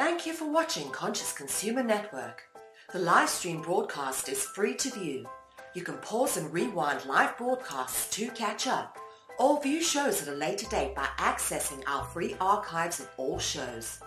[0.00, 2.44] Thank you for watching Conscious Consumer Network.
[2.90, 5.28] The live stream broadcast is free to view.
[5.74, 8.96] You can pause and rewind live broadcasts to catch up
[9.38, 14.00] or view shows at a later date by accessing our free archives of all shows.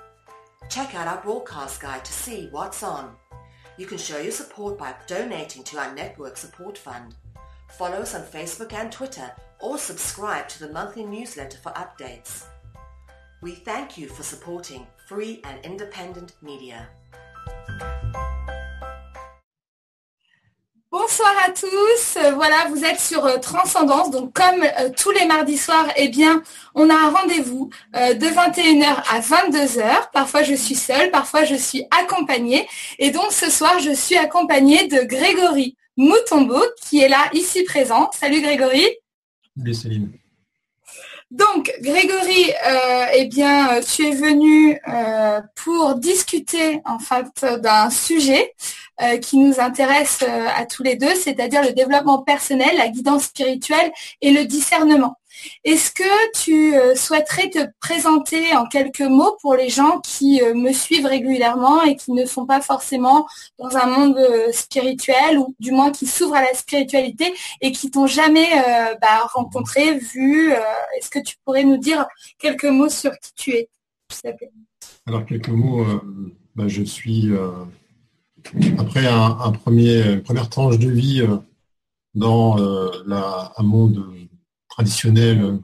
[0.67, 3.16] Check out our broadcast guide to see what's on.
[3.77, 7.13] You can show your support by donating to our network support fund.
[7.69, 12.45] Follow us on Facebook and Twitter or subscribe to the monthly newsletter for updates.
[13.43, 16.88] We thank you for supporting free and independent media.
[20.89, 22.17] Bonsoir à tous.
[22.36, 24.11] Voilà, vous êtes sur euh, Transcendance.
[24.11, 26.41] Donc, comme euh, tous les mardis soirs, eh bien,
[26.73, 30.11] on a un rendez-vous euh, de 21h à 22h.
[30.14, 32.66] Parfois, je suis seule, parfois, je suis accompagnée.
[32.97, 38.09] Et donc, ce soir, je suis accompagnée de Grégory Moutombo, qui est là, ici présent.
[38.17, 38.88] Salut Grégory.
[39.58, 40.22] Salut Céline.
[41.34, 48.53] Donc, Grégory, euh, eh tu es venu euh, pour discuter en fait d'un sujet
[49.02, 50.23] euh, qui nous intéresse
[50.56, 55.16] à tous les deux, c'est-à-dire le développement personnel, la guidance spirituelle et le discernement.
[55.63, 60.53] Est-ce que tu euh, souhaiterais te présenter en quelques mots pour les gens qui euh,
[60.53, 63.27] me suivent régulièrement et qui ne sont pas forcément
[63.59, 67.91] dans un monde euh, spirituel ou du moins qui s'ouvrent à la spiritualité et qui
[67.91, 68.47] t'ont jamais
[69.02, 70.52] bah, rencontré, vu
[70.97, 72.05] Est-ce que tu pourrais nous dire
[72.39, 73.69] quelques mots sur qui tu es
[75.05, 75.86] Alors quelques mots,
[76.55, 77.31] bah, je suis
[78.77, 81.27] après une première tranche de vie
[82.15, 82.58] dans
[83.05, 84.05] la, un monde
[84.73, 85.58] traditionnel euh,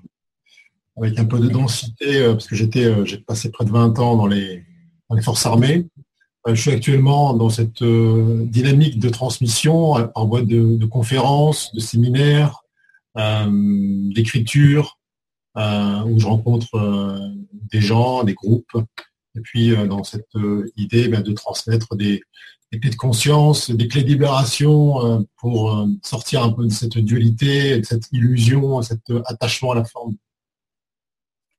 [0.98, 3.98] avec un peu de densité, euh, parce que j'étais, euh, j'ai passé près de 20
[4.00, 4.64] ans dans les,
[5.10, 5.88] dans les forces armées.
[6.48, 12.64] Je suis actuellement dans cette dynamique de transmission par voie de, conférences, de séminaires,
[13.16, 14.98] d'écriture,
[15.56, 17.20] où je rencontre
[17.52, 18.78] des gens, des groupes,
[19.36, 20.34] et puis dans cette
[20.78, 22.22] idée ben, de transmettre des,
[22.72, 26.72] des clés de conscience, des clés de libération euh, pour euh, sortir un peu de
[26.72, 30.16] cette dualité, de cette illusion, cet euh, attachement à la forme.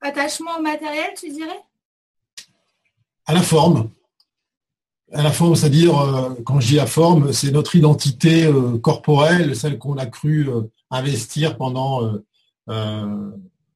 [0.01, 1.61] Attachement au matériel, tu dirais?
[3.27, 3.91] À la forme.
[5.13, 5.93] À la forme, c'est-à-dire,
[6.45, 8.49] quand je dis la forme, c'est notre identité
[8.81, 10.49] corporelle, celle qu'on a cru
[10.89, 12.21] investir pendant,
[12.71, 13.31] euh,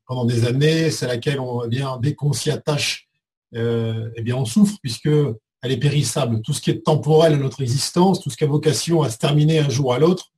[0.07, 3.09] pendant des années, c'est laquelle on, eh bien, dès qu'on s'y attache,
[3.55, 5.09] euh, eh bien, on souffre puisque
[5.65, 6.43] elle est périssable.
[6.43, 9.17] Tout ce qui est temporel à notre existence, tout ce qui a vocation à se
[9.17, 10.31] terminer un jour à l'autre,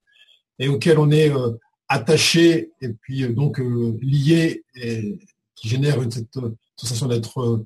[0.60, 1.50] et auquel on est euh,
[1.88, 4.62] attaché et puis euh, donc euh, lié,
[5.56, 6.38] qui génère cette
[6.76, 7.64] sensation d'être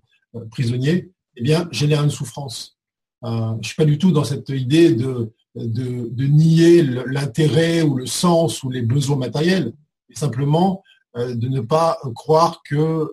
[0.50, 2.78] prisonnier, eh bien, génère une souffrance.
[3.22, 8.06] Je suis pas du tout dans cette idée de, de, de nier l'intérêt ou le
[8.06, 9.72] sens ou les besoins matériels,
[10.08, 10.84] mais simplement
[11.16, 13.12] de ne pas croire que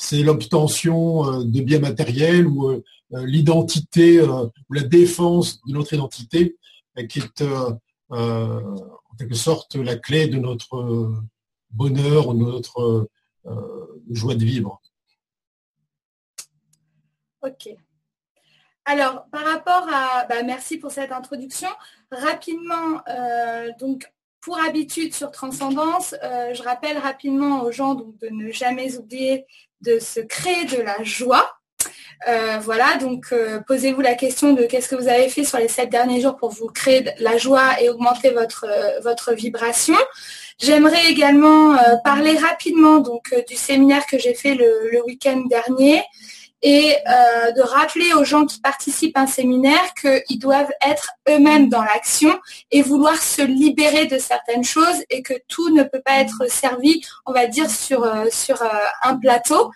[0.00, 5.92] c'est l'obtention euh, de biens matériels ou euh, euh, l'identité ou la défense de notre
[5.92, 6.56] identité
[7.08, 7.42] qui est
[8.10, 11.12] en quelque sorte la clé de notre
[11.70, 13.08] bonheur ou de notre
[14.10, 14.80] joie de vivre.
[17.42, 17.68] Ok.
[18.84, 20.24] Alors, par rapport à...
[20.24, 21.68] bah, merci pour cette introduction.
[22.10, 23.00] Rapidement,
[23.78, 29.46] donc, pour habitude sur Transcendance, je rappelle rapidement aux gens donc, de ne jamais oublier
[29.82, 31.50] de se créer de la joie.
[32.26, 35.68] Euh, voilà, donc euh, posez-vous la question de qu'est-ce que vous avez fait sur les
[35.68, 39.94] sept derniers jours pour vous créer de la joie et augmenter votre, euh, vibration.
[40.60, 46.02] J'aimerais également parler rapidement donc du séminaire que j'ai fait le week-end dernier
[46.62, 51.68] et euh, de rappeler aux gens qui participent à un séminaire qu'ils doivent être eux-mêmes
[51.68, 52.36] dans l'action
[52.70, 57.00] et vouloir se libérer de certaines choses et que tout ne peut pas être servi,
[57.26, 58.68] on va dire, sur, euh, sur euh,
[59.02, 59.70] un plateau.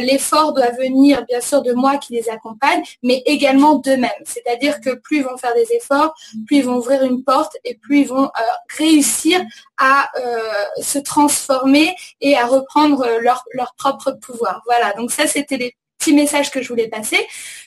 [0.00, 4.10] L'effort doit venir, bien sûr, de moi qui les accompagne, mais également d'eux-mêmes.
[4.24, 6.14] C'est-à-dire que plus ils vont faire des efforts,
[6.46, 8.30] plus ils vont ouvrir une porte et plus ils vont
[8.76, 9.40] réussir
[9.78, 10.10] à
[10.80, 14.62] se transformer et à reprendre leur, leur propre pouvoir.
[14.66, 15.74] Voilà, donc ça, c'était les
[16.08, 17.18] petits messages que je voulais passer.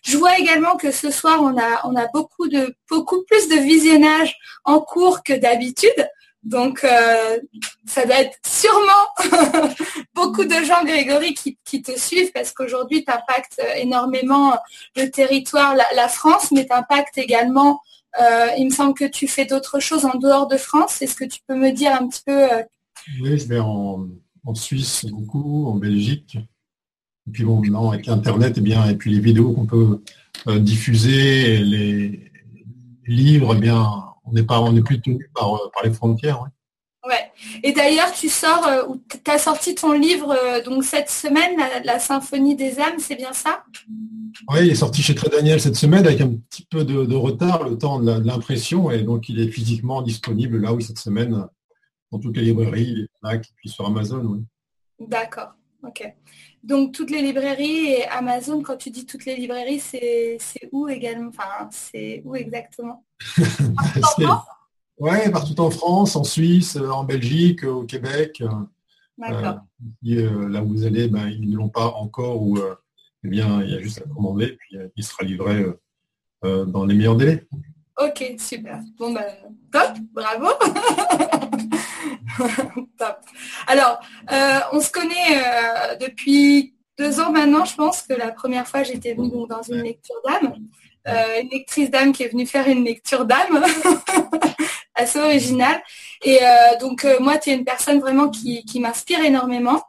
[0.03, 3.55] Je vois également que ce soir, on a, on a beaucoup, de, beaucoup plus de
[3.55, 6.07] visionnage en cours que d'habitude.
[6.43, 7.37] Donc, euh,
[7.85, 9.69] ça doit être sûrement
[10.15, 14.57] beaucoup de gens, Grégory, qui, qui te suivent parce qu'aujourd'hui, tu impactes énormément
[14.95, 17.81] le territoire, la, la France, mais tu impactes également,
[18.19, 21.01] euh, il me semble que tu fais d'autres choses en dehors de France.
[21.03, 22.63] Est-ce que tu peux me dire un petit peu euh,
[23.21, 24.07] Oui, je vais en,
[24.43, 26.39] en Suisse beaucoup, en Belgique.
[27.31, 30.01] Et puis bon, maintenant avec Internet, et bien, et puis les vidéos qu'on peut
[30.47, 32.31] euh, diffuser, et les
[33.07, 33.87] livres, eh bien,
[34.25, 36.41] on n'est pas, on n'est plus tenu par, euh, par les frontières.
[36.41, 36.49] ouais.
[37.07, 37.31] Ouais.
[37.63, 41.57] Et d'ailleurs, tu sors, euh, ou tu as sorti ton livre euh, donc cette semaine,
[41.57, 43.63] la, la Symphonie des âmes, c'est bien ça?
[44.49, 47.63] Oui, il est sorti chez Très Daniel cette semaine avec un petit peu de, retard,
[47.63, 51.47] le temps de l'impression, et donc il est physiquement disponible là, oui, cette semaine,
[52.11, 54.43] dans toutes les librairies, les Mac, et puis sur Amazon, oui.
[54.99, 56.13] D'accord, ok.
[56.63, 60.37] Donc toutes les librairies et Amazon, quand tu dis toutes les librairies, c'est
[60.71, 61.29] où également?
[61.29, 63.05] Enfin, c'est où exactement?
[65.03, 68.43] Oui, partout en France, en Suisse, en Belgique, au Québec.
[69.17, 69.61] D'accord.
[70.07, 72.75] Euh, là où vous allez, ben, ils ne l'ont pas encore ou euh,
[73.23, 75.65] eh bien, il y a juste à commander, puis euh, il sera livré
[76.43, 77.47] dans les meilleurs délais.
[78.03, 78.79] Ok, super.
[78.97, 79.25] Bon ben,
[79.71, 80.47] top, bravo.
[82.97, 83.17] top.
[83.67, 83.99] Alors,
[84.71, 89.47] on se connaît depuis deux ans maintenant, je pense que la première fois j'étais venue
[89.47, 90.55] dans une lecture d'âme.
[91.41, 93.63] une lectrice d'âme qui est venue faire une lecture d'âme.
[95.01, 95.81] assez original.
[96.23, 99.83] Et euh, donc euh, moi, tu es une personne vraiment qui, m'inspire énormément.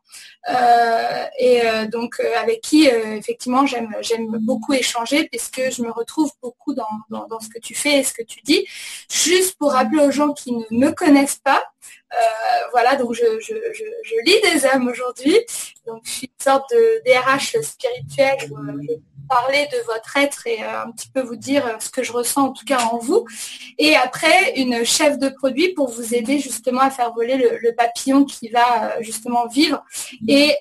[0.52, 6.74] Euh, et donc avec qui effectivement j'aime j'aime beaucoup échanger puisque je me retrouve beaucoup
[6.74, 8.66] dans, dans, ce que tu fais et ce que tu dis.
[9.08, 11.62] Juste pour rappeler aux gens qui ne me connaissent pas,
[12.72, 15.38] voilà, donc je, je, lis des âmes aujourd'hui.
[15.86, 18.36] Donc je suis une sorte de DRH spirituel
[19.32, 22.12] parler de votre être et euh, un petit peu vous dire euh, ce que je
[22.12, 23.24] ressens en tout cas en vous.
[23.78, 28.24] Et après, une chef de produit pour vous aider justement à faire voler le, papillon
[28.24, 29.82] qui va euh, justement vivre
[30.28, 30.54] et,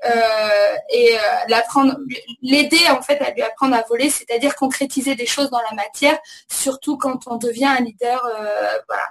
[0.93, 1.15] et
[1.49, 1.97] l'apprendre,
[2.41, 6.17] l'aider en fait à lui apprendre à voler, c'est-à-dire concrétiser des choses dans la matière,
[6.49, 8.21] surtout quand on devient un leader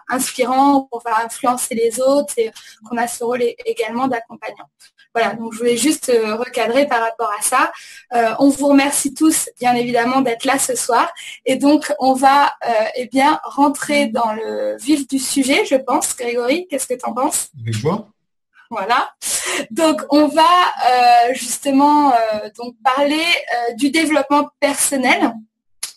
[0.08, 2.50] inspirant, on va influencer les autres et
[2.88, 4.68] qu'on a ce rôle également d'accompagnant.
[5.14, 7.72] Voilà, donc je voulais juste euh, recadrer par rapport à ça.
[8.14, 11.12] Euh, on vous remercie tous, bien évidemment, d'être là ce soir.
[11.44, 16.16] Et donc, on va euh, eh bien rentrer dans le vif du sujet, je pense.
[16.16, 17.48] Grégory, qu'est-ce que tu en penses?
[17.60, 18.06] Avec joie.
[18.70, 19.12] Voilà.
[19.72, 20.44] Donc, on va
[21.32, 22.12] justement
[22.56, 23.24] donc parler
[23.76, 25.34] du développement personnel.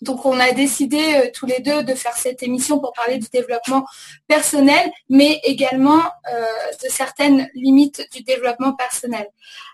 [0.04, 3.28] Donc on a décidé euh, tous les deux de faire cette émission pour parler du
[3.32, 3.86] développement
[4.28, 6.46] personnel, mais également euh,
[6.84, 9.28] de certaines limites du développement personnel.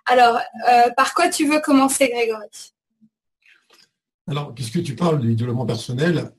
[0.06, 0.38] Alors,
[0.70, 2.74] euh, par quoi tu veux commencer, Grégory?
[4.28, 6.32] Alors, puisque tu parles du développement personnel,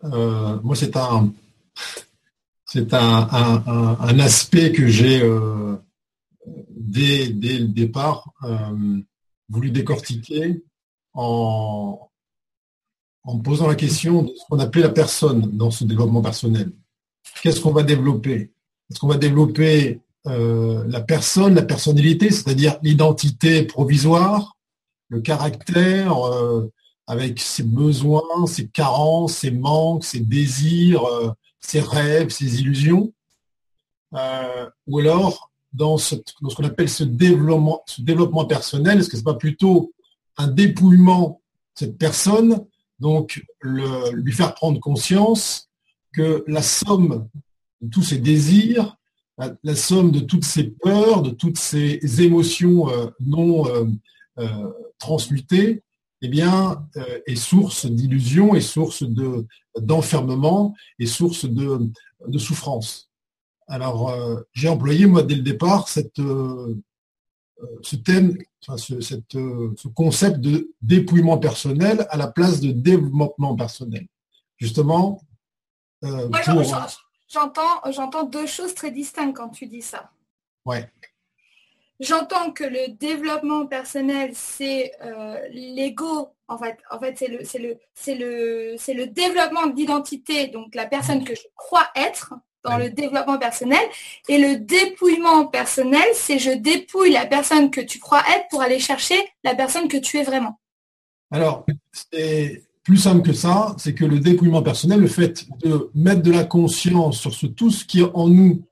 [0.63, 1.33] moi c'est un
[4.21, 5.21] aspect que j'ai
[6.47, 8.33] dès, dès, le départ
[9.49, 10.63] voulu décortiquer
[11.15, 12.10] en,
[13.25, 16.73] en posant la question de ce qu'on appelait la personne dans ce développement personnel.
[17.43, 18.53] Qu'est-ce qu'on va développer?
[18.91, 24.57] Est-ce qu'on va développer euh, la personne, la personnalité, c'est-à-dire l'identité provisoire,
[25.09, 26.71] le caractère, euh,
[27.07, 31.31] avec ses besoins, ses carences, ses manques, ses désirs, euh,
[31.61, 33.13] ses rêves, ses illusions?
[34.89, 39.17] Ou alors, dans ce, dans ce qu'on appelle ce développement, ce développement personnel, est-ce que
[39.17, 39.93] ce n'est pas plutôt
[40.37, 41.41] un dépouillement
[41.75, 42.67] de cette personne
[43.01, 45.71] donc, lui faire prendre conscience
[46.13, 47.29] que la somme
[47.81, 48.97] de tous ses désirs,
[49.63, 53.87] la, somme de toutes ses peurs, de toutes ses émotions euh, non euh,
[54.39, 55.83] euh, transmutées,
[56.23, 56.87] eh bien,
[57.27, 59.47] est source d'illusion, est source de,
[59.79, 61.91] d'enfermement, est source de,
[62.27, 63.09] de souffrance.
[63.69, 64.15] Alors,
[64.53, 66.21] j'ai employé, moi, dès le départ, cette,
[67.83, 68.37] ce thème,
[68.69, 74.07] euh, ce, concept de dépouillement personnel à la place de développement personnel.
[74.59, 75.21] Justement,
[76.05, 76.29] euh,
[77.29, 80.11] j'entends, j'entends deux choses très distinctes quand tu dis ça.
[80.65, 80.91] Ouais.
[81.99, 86.31] J'entends que le développement personnel, c'est euh, l'ego.
[86.49, 90.75] En fait, en fait, c'est le, c'est le, c'est le, c'est le développement d'identité, donc
[90.75, 93.81] la personne que je crois être, dans le développement personnel.
[94.29, 98.79] Et le dépouillement personnel, c'est je dépouille la personne que tu crois être pour aller
[98.79, 100.59] chercher la personne que tu es vraiment.
[101.31, 101.65] Alors,
[102.13, 106.33] c'est plus simple que ça, c'est que le dépouillement personnel, le fait de mettre de
[106.33, 108.67] la conscience sur ce, tout ce qui en nous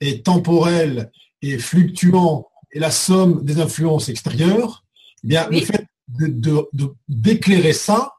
[0.00, 1.10] est temporel
[1.42, 4.84] et fluctuant et la somme des influences extérieures,
[5.24, 6.68] eh bien, le fait de,
[7.08, 8.14] d'éclairer ça,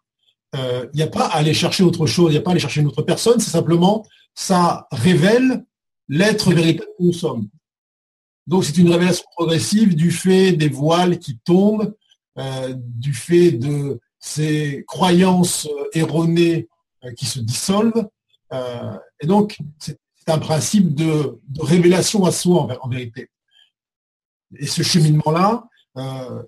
[0.55, 2.53] euh, il n'y a pas à aller chercher autre chose, il n'y a pas à
[2.53, 5.65] aller chercher une autre personne, c'est simplement ça révèle
[6.07, 7.47] l'être véritable que nous sommes.
[8.47, 11.95] Donc c'est une révélation progressive du fait des voiles qui tombent,
[12.38, 16.67] euh, du fait de ces croyances euh, erronées
[17.03, 18.07] euh, qui se dissolvent.
[19.21, 23.29] et donc c'est un principe de, révélation à soi en, vérité.
[24.57, 25.63] Et ce cheminement-là,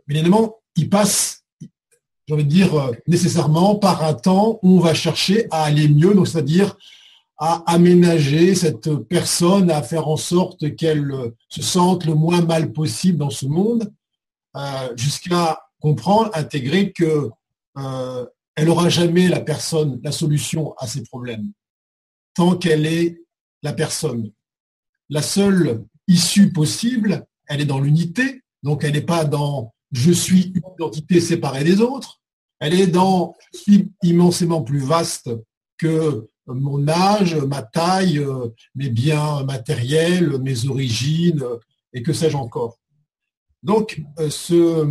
[0.09, 5.47] évidemment, il passe, j'ai envie de dire, nécessairement par un temps où on va chercher
[5.49, 6.75] à aller mieux, donc c'est-à-dire
[7.37, 11.11] à aménager cette personne, à faire en sorte qu'elle
[11.49, 13.91] se sente le moins mal possible dans ce monde,
[14.55, 17.29] euh, jusqu'à comprendre, intégrer que
[17.77, 18.25] euh,
[18.55, 21.51] elle n'aura jamais la personne, la solution à ses problèmes,
[22.35, 23.21] tant qu'elle est
[23.63, 24.31] la personne.
[25.09, 30.51] La seule issue possible, elle est dans l'unité, donc elle n'est pas dans je suis
[30.55, 32.19] une identité séparée des autres,
[32.59, 33.35] elle est dans
[34.01, 35.29] immensément plus vaste
[35.77, 41.57] que mon âge, ma taille, euh, mes biens matériels, mes origines, euh,
[41.93, 42.79] et que sais-je encore.
[43.61, 44.87] Donc, euh, ce,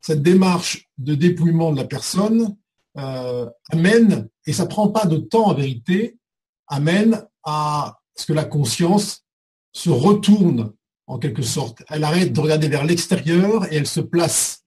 [0.00, 2.56] cette démarche de dépouillement de la personne
[2.94, 6.18] amène, et ça prend pas de temps en vérité,
[6.66, 9.24] amène à ce que la conscience
[9.72, 10.74] se retourne
[11.06, 11.82] en quelque sorte.
[11.88, 14.66] Elle arrête de regarder vers l'extérieur et elle se place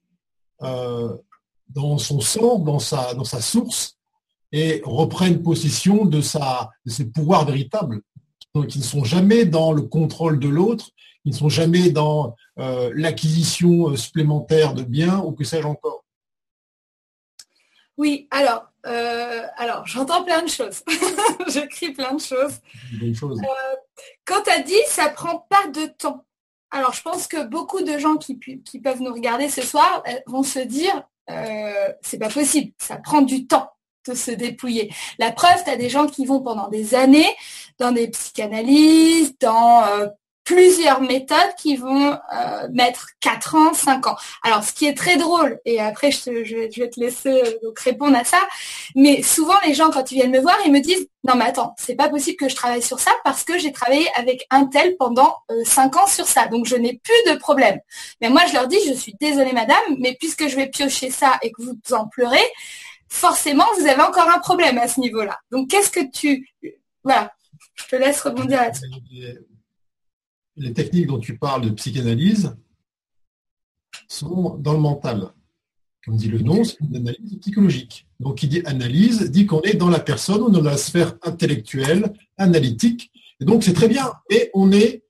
[0.60, 3.95] dans son sang, dans sa, dans sa source,
[4.56, 8.00] et reprennent possession de, sa, de ses pouvoirs véritables,
[8.70, 10.92] qui ne sont jamais dans le contrôle de l'autre,
[11.24, 16.06] qui ne sont jamais dans euh, l'acquisition euh, supplémentaire de biens ou que sais-je encore.
[17.98, 20.84] Oui, alors, euh, alors j'entends plein de choses.
[21.50, 22.62] J'écris plein de choses.
[24.24, 26.26] quand tu as dit, ça prend pas de temps.
[26.72, 30.44] Alors, je pense que beaucoup de gens qui, qui peuvent nous regarder ce soir vont
[30.44, 31.04] se dire,
[32.02, 33.75] c'est pas possible, ça prend du temps
[34.08, 34.92] de se dépouiller.
[35.20, 37.36] La preuve, tu as des gens qui vont pendant des années
[37.80, 40.08] dans des psychanalyses, dans euh,
[40.44, 44.16] plusieurs méthodes qui vont euh, mettre 4 ans, 5 ans.
[44.44, 46.32] Alors, ce qui est très drôle, et après je,
[46.80, 48.40] vais te laisser euh, répondre à ça,
[48.96, 51.74] mais souvent les gens, quand ils viennent me voir, ils me disent, non mais attends,
[51.78, 54.96] c'est pas possible que je travaille sur ça parce que j'ai travaillé avec un tel
[54.98, 57.80] pendant 5 ans sur ça, donc je n'ai plus de problème.
[58.22, 61.40] Mais moi, je leur dis, je suis désolée madame, mais puisque je vais piocher ça
[61.42, 62.46] et que vous en pleurez,
[63.16, 65.40] forcément, vous avez encore un problème à ce niveau-là.
[65.52, 66.50] Donc, qu'est-ce que tu...
[67.04, 67.32] Voilà,
[67.76, 68.86] je te laisse rebondir là-dessus.
[70.58, 72.56] Les techniques dont tu parles de psychanalyse
[74.08, 75.32] sont dans le mental.
[76.04, 78.08] Comme dit le nom, c'est une analyse psychologique.
[78.20, 81.16] Donc, qui dit analyse, dit qu'on est dans la personne, on est dans la sphère
[81.24, 83.12] intellectuelle, analytique.
[83.40, 84.12] Et donc, c'est très bien.
[84.30, 85.04] Et on est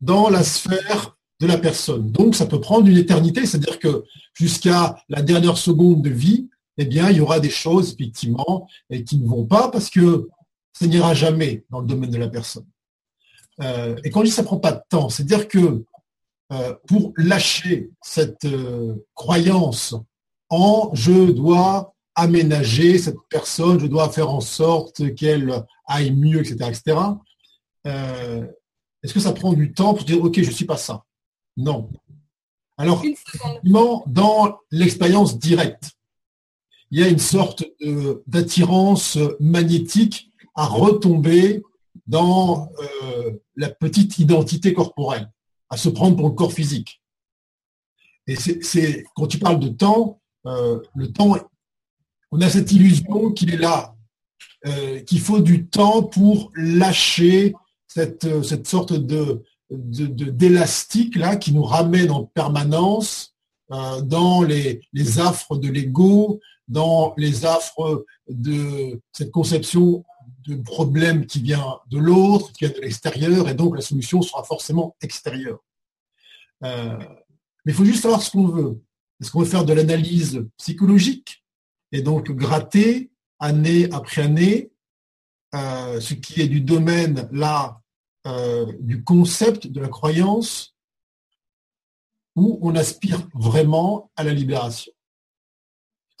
[0.00, 2.10] dans la sphère de la personne.
[2.10, 4.04] Donc, ça peut prendre une éternité, c'est-à-dire que
[4.34, 6.48] jusqu'à la dernière seconde de vie,
[6.82, 8.66] eh bien, il y aura des choses, effectivement,
[9.06, 10.28] qui ne vont pas parce que
[10.72, 12.64] ça n'ira jamais dans le domaine de la personne.
[13.60, 15.84] Euh, et quand je dis ça ne prend pas de temps, c'est-à-dire que
[16.52, 19.94] euh, pour lâcher cette euh, croyance
[20.48, 26.70] en je dois aménager cette personne, je dois faire en sorte qu'elle aille mieux, etc.,
[26.70, 26.98] etc.
[29.02, 31.04] Est-ce que ça prend du temps pour dire ok, je ne suis pas ça?
[31.58, 31.90] Non.
[32.78, 33.04] Alors,
[34.06, 35.90] dans l'expérience directe,
[36.90, 37.64] il y a une sorte
[38.26, 41.62] d'attirance magnétique à retomber
[42.06, 45.30] dans euh, la petite identité corporelle,
[45.68, 47.00] à se prendre pour le corps physique.
[48.26, 51.36] Et c'est quand tu parles de temps, euh, le temps,
[52.32, 53.94] on a cette illusion qu'il est là,
[54.66, 57.54] euh, qu'il faut du temps pour lâcher
[57.86, 59.42] cette, cette sorte de
[59.72, 63.36] d'élastique qui nous ramène en permanence
[63.68, 66.40] dans les, les affres de l'ego,
[66.70, 70.04] dans les affres de cette conception
[70.46, 74.44] de problème qui vient de l'autre, qui vient de l'extérieur, et donc la solution sera
[74.44, 75.58] forcément extérieure.
[76.64, 76.96] Euh,
[77.64, 78.80] mais il faut juste savoir ce qu'on veut.
[79.20, 81.44] Est-ce qu'on veut faire de l'analyse psychologique
[81.92, 83.10] et donc gratter
[83.40, 84.70] année après année
[85.54, 87.80] euh, ce qui est du domaine là
[88.26, 90.76] euh, du concept de la croyance
[92.36, 94.92] où on aspire vraiment à la libération?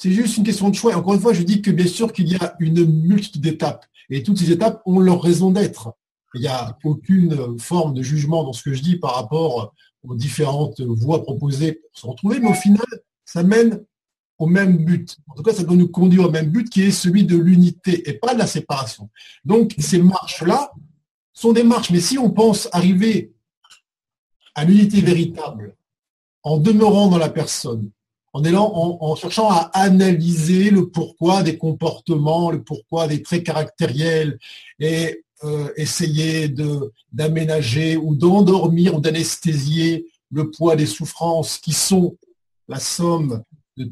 [0.00, 0.96] C'est juste une question de choix.
[0.96, 3.84] Encore une fois, je dis que bien sûr qu'il y a une multitude d'étapes.
[4.08, 5.92] Et toutes ces étapes ont leur raison d'être.
[6.32, 10.14] Il n'y a aucune forme de jugement dans ce que je dis par rapport aux
[10.14, 12.86] différentes voies proposées pour se retrouver, mais au final,
[13.26, 13.84] ça mène
[14.38, 15.18] au même but.
[15.28, 18.08] En tout cas, ça doit nous conduire au même but qui est celui de l'unité
[18.08, 19.10] et pas de la séparation.
[19.44, 20.72] Donc, ces marches-là
[21.34, 21.90] sont des marches.
[21.90, 23.34] Mais si on pense arriver
[24.54, 25.76] à l'unité véritable
[26.42, 27.90] en demeurant dans la personne,
[28.32, 34.38] en, cherchant à analyser le pourquoi des comportements, le pourquoi des traits caractériels
[34.78, 36.48] et euh, essayer
[37.12, 42.16] d'aménager ou d'endormir ou d'anesthésier le poids des souffrances qui sont
[42.68, 43.42] la somme
[43.76, 43.90] de,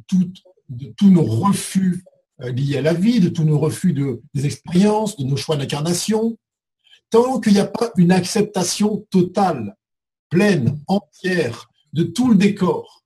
[0.69, 2.05] de tous nos refus
[2.43, 5.57] euh, liés à la vie, de tous nos refus de, des expériences, de nos choix
[5.57, 6.39] d'incarnation,
[7.11, 9.75] tant qu'il n'y a pas une acceptation totale,
[10.29, 12.98] pleine, entière de tout le décor,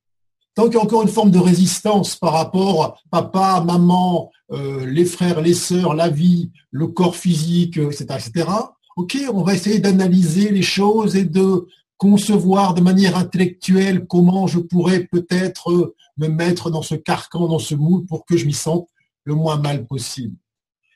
[0.55, 4.85] tant qu'il y a encore une forme de résistance par rapport à papa, maman, euh,
[4.87, 8.49] les frères, les sœurs, la vie, le corps physique, etc., etc.,
[8.97, 11.67] ok, on va essayer d'analyser les choses et de
[11.97, 17.75] concevoir de manière intellectuelle comment je pourrais peut-être me mettre dans ce carcan, dans ce
[17.75, 18.89] moule pour que je m'y sente
[19.25, 20.37] le moins mal possible.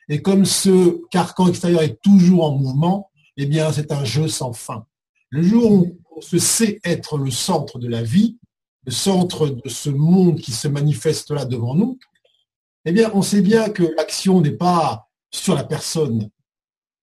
[0.09, 4.53] Et comme ce carcan extérieur est toujours en mouvement, eh bien, c'est un jeu sans
[4.53, 4.85] fin.
[5.29, 8.37] Le jour où on se sait être le centre de la vie,
[8.87, 11.99] le centre de ce monde qui se manifeste là devant nous,
[12.85, 16.29] eh bien, on sait bien que l'action n'est pas sur la personne.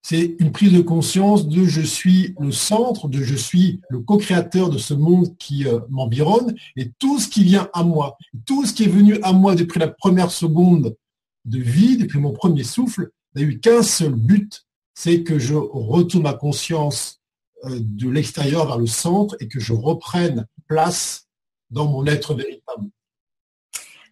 [0.00, 4.70] C'est une prise de conscience de je suis le centre, de je suis le co-créateur
[4.70, 8.72] de ce monde qui euh, m'environne et tout ce qui vient à moi, tout ce
[8.72, 10.96] qui est venu à moi depuis la première seconde
[11.44, 14.64] de vie, depuis mon premier souffle, n'a eu qu'un seul but,
[14.94, 17.20] c'est que je retourne ma conscience
[17.64, 21.24] euh, de l'extérieur vers le centre et que je reprenne place
[21.70, 22.88] dans mon être véritable.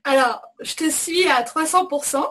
[0.04, 2.25] Alors, je te suis à 300%.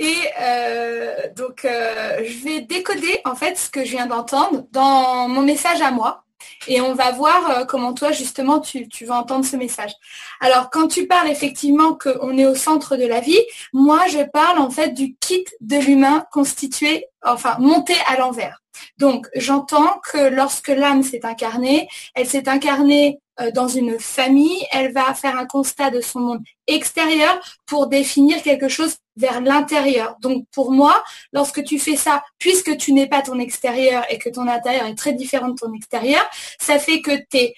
[0.00, 5.28] Et euh, donc, euh, je vais décoder en fait ce que je viens d'entendre dans
[5.28, 6.24] mon message à moi.
[6.66, 9.92] Et on va voir comment toi, justement, tu, tu, vas entendre ce message.
[10.40, 13.40] Alors, quand tu parles effectivement qu'on est au centre de la vie,
[13.72, 18.62] moi, je parle en fait du kit de l'humain constitué, enfin, monté à l'envers.
[18.98, 23.23] Donc, j'entends que lorsque l'âme s'est incarnée, elle s'est incarnée euh,
[23.54, 28.68] dans une famille, elle va faire un constat de son monde extérieur pour définir quelque
[28.68, 30.16] chose vers l'intérieur.
[30.20, 34.28] Donc pour moi, lorsque tu fais ça, puisque tu n'es pas ton extérieur et que
[34.28, 36.22] ton intérieur est très différent de ton extérieur,
[36.60, 37.54] ça fait que tes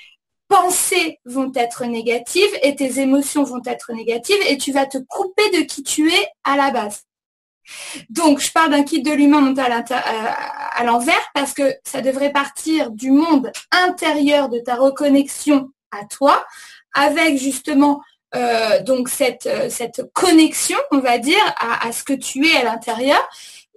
[0.49, 5.51] pensées vont être négatives et tes émotions vont être négatives et tu vas te couper
[5.51, 7.06] de qui tu es à la base.
[8.11, 12.91] Donc, je parle d'un kit de l'humain monté à l'envers parce que ça devrait partir
[12.91, 16.45] du monde intérieur de ta reconnexion à toi,
[16.95, 18.03] avec justement
[18.35, 22.65] euh, donc cette, euh, cette connexion, on va dire, à, ce que tu es à
[22.65, 23.21] l'intérieur.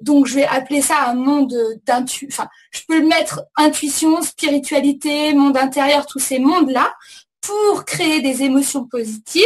[0.02, 1.54] Donc, je vais appeler ça un monde
[1.86, 2.28] d'intuition.
[2.32, 6.94] Enfin, je peux le mettre intuition, spiritualité, monde intérieur, tous ces mondes-là,
[7.42, 9.44] pour créer des émotions positives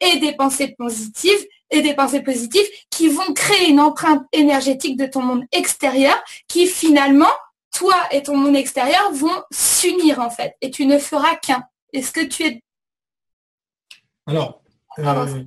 [0.00, 5.06] et des pensées positives et des pensées positives qui vont créer une empreinte énergétique de
[5.06, 6.14] ton monde extérieur
[6.46, 7.32] qui finalement,
[7.74, 11.64] toi et ton monde extérieur vont s'unir en fait et tu ne feras qu'un.
[11.92, 12.62] Est-ce que tu es...
[14.26, 14.62] Alors,
[15.00, 15.42] euh,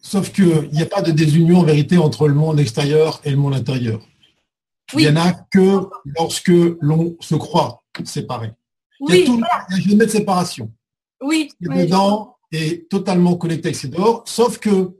[0.00, 3.38] sauf qu'il n'y a pas de désunion en vérité entre le monde extérieur et le
[3.38, 4.00] monde intérieur.
[4.92, 8.52] Il n'y en a que lorsque l'on se croit séparé.
[9.00, 9.40] Il y a, tout,
[9.70, 10.70] il y a de séparation.
[11.22, 11.48] Oui.
[11.60, 14.92] dedans est totalement connecté avec ses dehors, sauf que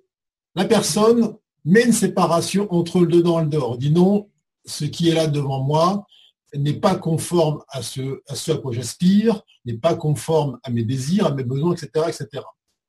[0.55, 1.35] la personne
[1.65, 3.79] met une séparation entre le dedans et le dehors.
[3.79, 4.29] Dit non,
[4.65, 6.07] ce qui est là devant moi
[6.55, 10.85] n'est pas conforme à ce à, ce à quoi j'aspire, n'est pas conforme à mes
[10.85, 12.07] désirs, à mes besoins, etc.
[12.09, 12.45] etc.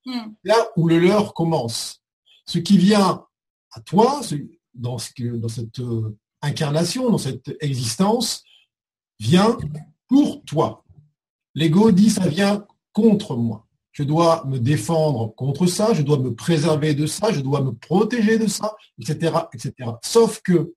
[0.06, 0.34] Hmm.
[0.44, 2.02] Là où le leur commence.
[2.46, 3.26] Ce qui vient
[3.72, 4.22] à toi,
[4.74, 8.44] dans, ce, dans cette euh, incarnation, dans cette existence,
[9.20, 9.58] vient
[10.10, 10.84] pour toi.
[11.56, 16.34] L'ego dit ça vient contre moi je dois me défendre contre ça, je dois me
[16.34, 19.34] préserver de ça, je dois me protéger de ça, etc.
[19.54, 19.74] etc.
[20.04, 20.74] Sauf que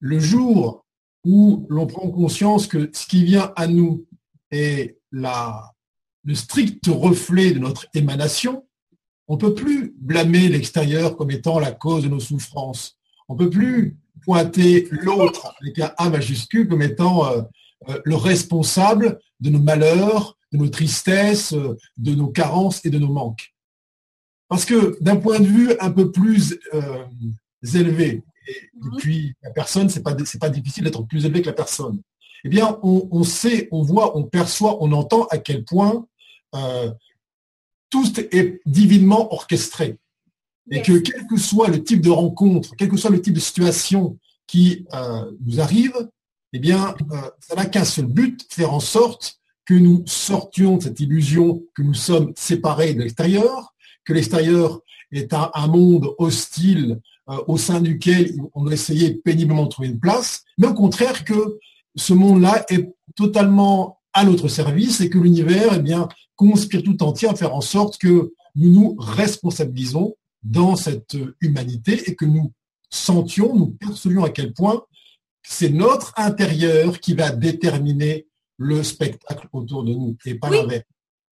[0.00, 0.84] le jour
[1.24, 4.06] où l'on prend conscience que ce qui vient à nous
[4.50, 5.74] est la,
[6.24, 8.66] le strict reflet de notre émanation,
[9.28, 12.98] on ne peut plus blâmer l'extérieur comme étant la cause de nos souffrances.
[13.28, 17.42] On ne peut plus pointer l'autre avec un A majuscule comme étant euh,
[17.88, 23.12] euh, le responsable de nos malheurs, de nos tristesses, de nos carences et de nos
[23.12, 23.54] manques.
[24.48, 27.04] Parce que d'un point de vue un peu plus euh,
[27.74, 28.90] élevé, et mhm.
[28.90, 32.02] depuis la personne, c'est pas c'est pas difficile d'être plus élevé que la personne.
[32.42, 36.06] Eh bien, on, sait, on voit, on perçoit, on entend à quel point
[36.54, 36.90] euh,
[37.90, 39.98] tout est divinement orchestré.
[40.70, 43.40] Et que quel que soit le type de rencontre, quel que soit le type de
[43.40, 46.08] situation qui euh, nous arrive,
[46.52, 46.94] eh bien,
[47.40, 49.39] ça n'a qu'un seul but, faire en sorte
[49.70, 53.72] que nous sortions de cette illusion que nous sommes séparés de l'extérieur,
[54.04, 54.80] que l'extérieur
[55.12, 60.00] est un, monde hostile euh, au sein duquel on doit essayer péniblement de trouver une
[60.00, 61.60] place, mais au contraire que
[61.94, 67.28] ce monde-là est totalement à notre service et que l'univers eh bien, conspire tout entier
[67.28, 72.52] à faire en sorte que nous nous responsabilisons dans cette humanité et que nous
[72.88, 74.82] sentions, nous percevions à quel point
[75.44, 78.26] c'est notre intérieur qui va déterminer
[78.60, 80.58] le spectacle autour de nous et pas oui.
[80.58, 80.84] l'inverse.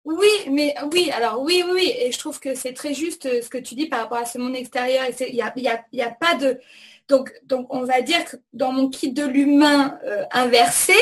[0.05, 3.49] Oui, mais oui, alors oui, oui, et je trouve que c'est très juste euh, ce
[3.49, 5.03] que tu dis par rapport à ce monde extérieur.
[5.19, 6.59] Il n'y a, y a, y a, pas de...
[7.07, 10.93] Donc, donc, on va dire que dans mon kit de l'humain euh, inversé,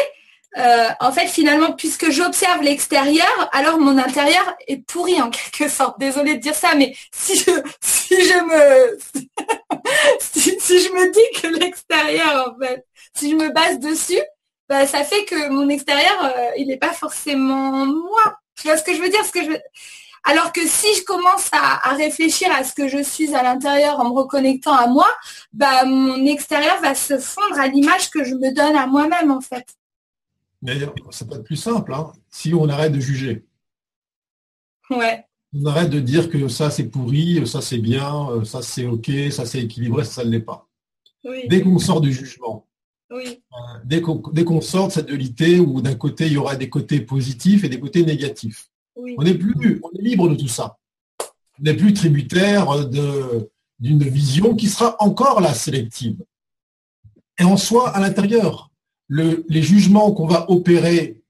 [0.57, 5.99] euh, en fait, finalement, puisque j'observe l'extérieur, alors mon intérieur est pourri en quelque sorte.
[5.99, 8.99] Désolée de dire ça, mais si je, si je me,
[10.21, 14.21] si, si je me dis que l'extérieur, en fait, si je me base dessus,
[14.69, 18.39] bah, ça fait que mon extérieur, euh, il n'est pas forcément moi.
[18.55, 19.23] Tu vois ce que je veux dire?
[19.25, 19.51] Ce que je
[20.23, 24.09] Alors que si je commence à, réfléchir à ce que je suis à l'intérieur en
[24.09, 25.07] me reconnectant à moi,
[25.51, 29.41] bah, mon extérieur va se fondre à l'image que je me donne à moi-même, en
[29.41, 29.65] fait.
[30.61, 30.79] Mais
[31.11, 33.45] ça peut être plus simple, hein, si on arrête de juger.
[34.89, 35.25] Ouais.
[35.53, 39.45] On arrête de dire que ça c'est pourri, ça c'est bien, ça c'est ok, ça
[39.45, 40.67] c'est équilibré, ça, ne l'est pas.
[41.47, 42.65] Dès qu'on sort du jugement,
[43.11, 43.41] oui.
[43.53, 46.99] Euh, dès qu'on sort de cette dualité où d'un côté il y aura des côtés
[47.01, 50.77] positifs et des côtés négatifs, on est plus, on est libre de tout ça.
[51.59, 52.87] On n'est plus tributaire
[53.79, 56.23] d'une vision qui sera encore la sélective.
[57.39, 58.71] Et en soi, à l'intérieur,
[59.09, 61.21] les jugements qu'on va opérer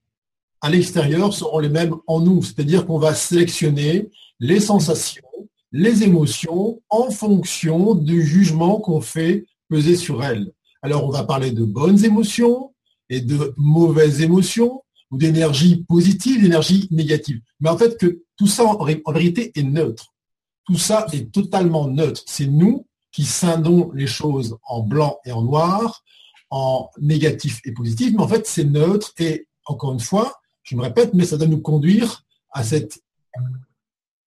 [0.62, 2.42] à l'extérieur seront les mêmes en nous.
[2.42, 4.10] C'est-à-dire qu'on va sélectionner
[4.40, 5.24] les sensations,
[5.72, 10.52] les émotions en fonction du jugement qu'on fait peser sur elles.
[10.84, 12.74] Alors on va parler de bonnes émotions
[13.10, 17.40] et de mauvaises émotions ou d'énergie positive, d'énergie négative.
[17.62, 20.14] Mais en fait que tout ça en, vérité est neutre.
[20.66, 22.22] Tout ça est totalement neutre.
[22.28, 26.04] C'est nous qui scindons les choses en blanc et en noir,
[26.50, 30.82] en négatif et positif, mais en fait c'est neutre et encore une fois, je me
[30.82, 33.02] répète, mais ça doit nous conduire à cette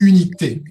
[0.00, 0.64] unité.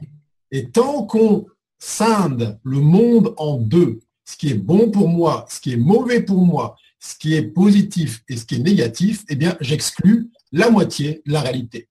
[0.50, 1.46] Et tant qu'on
[1.78, 6.22] scinde le monde en deux, ce qui est bon pour moi, ce qui est mauvais
[6.22, 10.70] pour moi, ce qui est positif et ce qui est négatif, eh bien, j'exclus la
[10.70, 11.88] moitié de la réalité.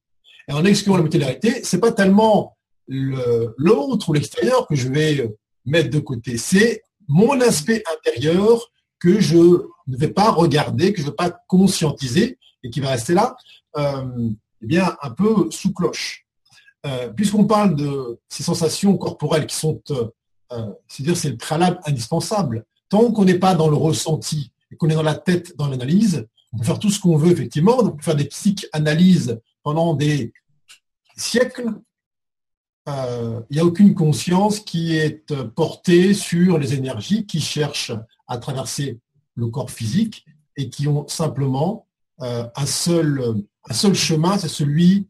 [0.49, 4.75] Et en excluant la moitié de la réalité, c'est pas tellement l'autre ou l'extérieur que
[4.75, 5.31] je vais
[5.65, 11.07] mettre de côté, c'est mon aspect intérieur que je ne vais pas regarder, que je
[11.07, 13.37] ne vais pas conscientiser et qui va rester là,
[13.77, 14.31] euh,
[14.63, 16.27] eh bien, un peu sous cloche.
[16.87, 20.09] Euh, puisqu'on parle de ces sensations corporelles qui sont, euh,
[20.89, 22.65] c'est-à-dire c'est le préalable indispensable.
[22.89, 26.27] Tant qu'on n'est pas dans le ressenti et qu'on est dans la tête, dans l'analyse,
[26.53, 27.79] on peut faire tout ce qu'on veut, effectivement.
[27.81, 30.33] On peut faire des psychanalyses pendant des
[31.17, 31.69] siècles.
[32.87, 37.93] Il n'y a aucune conscience qui est portée sur les énergies qui cherchent
[38.29, 39.01] à traverser
[39.35, 41.87] le corps physique et qui ont simplement
[42.21, 43.35] un seul
[43.95, 45.09] chemin, c'est celui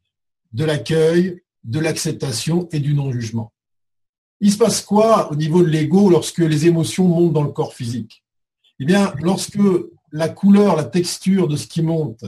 [0.53, 3.53] de l'accueil, de l'acceptation et du non-jugement.
[4.41, 7.75] Il se passe quoi au niveau de l'ego lorsque les émotions montent dans le corps
[7.75, 8.25] physique?
[8.81, 9.59] Eh bien, lorsque
[10.13, 12.25] la couleur, la texture de ce qui monte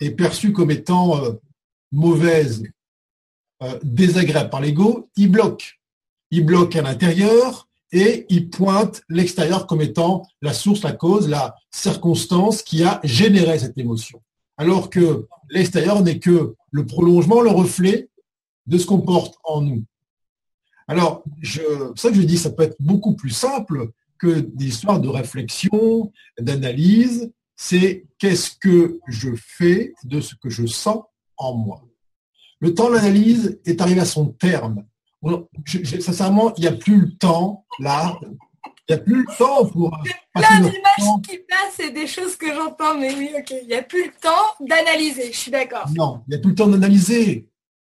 [0.00, 1.32] est perçue comme étant euh,
[1.92, 2.64] mauvaise,
[3.62, 5.80] euh, désagréable par l'ego, il bloque.
[6.30, 11.56] Il bloque à l'intérieur et il pointe l'extérieur comme étant la source, la cause, la
[11.70, 14.20] circonstance qui a généré cette émotion
[14.56, 18.08] alors que l'extérieur n'est que le prolongement, le reflet
[18.66, 19.84] de ce qu'on porte en nous.
[20.88, 21.62] Alors, je,
[21.96, 26.12] ça que je dis, ça peut être beaucoup plus simple que des histoires de réflexion,
[26.38, 27.32] d'analyse.
[27.56, 31.02] C'est qu'est-ce que je fais de ce que je sens
[31.36, 31.82] en moi.
[32.60, 34.84] Le temps de l'analyse est arrivé à son terme.
[36.00, 38.18] sincèrement, il n'y a plus le temps, là,
[38.88, 39.90] il n'y a plus le temps pour.
[40.34, 43.54] Plein d'images qui passent et des choses que j'entends, mais oui, ok.
[43.62, 45.88] Il n'y a plus le temps d'analyser, je suis d'accord.
[45.94, 47.48] Non, il n'y a plus le temps d'analyser.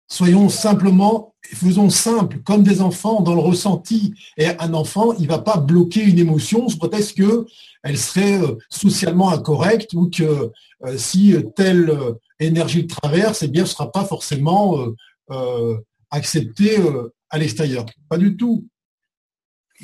[0.09, 4.14] Soyons simplement, faisons simple, comme des enfants dans le ressenti.
[4.37, 8.57] Et un enfant, il ne va pas bloquer une émotion sous prétexte qu'elle serait euh,
[8.71, 13.90] socialement incorrecte ou que euh, si telle euh, énergie le traverse, eh bien, ne sera
[13.90, 14.77] pas forcément
[16.11, 16.77] accepté
[17.31, 17.85] à l'extérieur.
[18.09, 18.69] Pas du tout.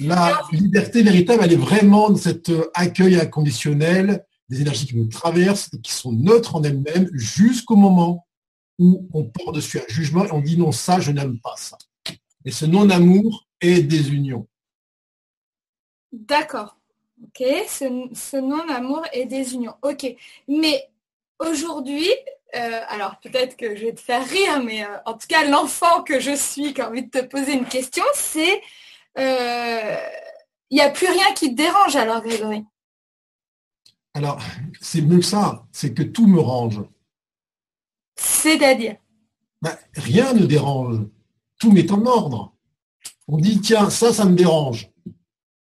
[0.01, 5.71] La liberté véritable, elle est vraiment dans cet accueil inconditionnel des énergies qui nous traversent
[5.73, 8.25] et qui sont neutres en elles-mêmes jusqu'au moment
[8.83, 11.79] où on porte dessus un jugement et on dit non, ça, je n'aime pas ça.
[12.45, 14.49] Et ce non-amour est désunion.
[16.11, 16.77] D'accord.
[17.23, 19.75] Ok, ce, non-amour est désunion.
[19.83, 20.05] Ok.
[20.49, 20.91] Mais
[21.39, 22.09] aujourd'hui,
[22.57, 26.03] euh, alors peut-être que je vais te faire rire, mais euh, en tout cas, l'enfant
[26.03, 28.61] que je suis qui a envie de te poser une question, c'est
[29.17, 29.97] il euh,
[30.73, 32.65] n'y a plus rien qui te dérange alors, Grégory?
[34.15, 34.43] Alors,
[34.81, 36.83] c'est mieux que ça, c'est que tout me range.
[38.23, 38.97] C'est-à-dire
[39.61, 41.01] ben, Rien ne dérange.
[41.59, 42.53] Tout met en ordre.
[43.29, 44.91] On dit, tiens, ça, ça me dérange.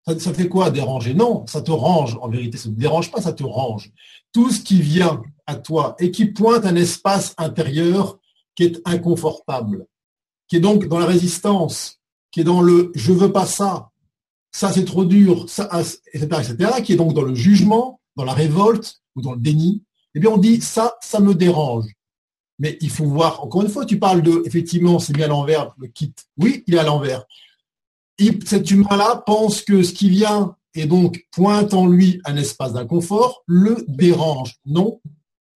[0.06, 1.14] Ça, fait quoi déranger?
[1.14, 2.58] Non, ça te range en vérité.
[2.58, 3.92] Ça ne te dérange pas, ça te range.
[4.32, 8.18] Tout ce qui vient à toi et qui pointe un espace intérieur
[8.56, 9.86] qui est inconfortable,
[10.48, 13.90] qui est donc dans la résistance, qui est dans le je veux pas ça,
[14.50, 19.02] ça c'est trop dur, etc., etc., qui est donc dans le jugement, dans la révolte
[19.14, 19.84] ou dans le déni,
[20.14, 21.86] eh bien on dit ça, ça me dérange.
[22.58, 25.74] Mais il faut voir, encore une fois, tu parles de, effectivement, c'est bien à l'envers,
[25.78, 26.14] le kit.
[26.38, 27.24] Oui, il est à l'envers.
[28.44, 33.42] Cet humain-là pense que ce qui vient et donc pointe en lui un espace d'inconfort,
[33.46, 34.56] le dérange.
[34.64, 35.00] Non,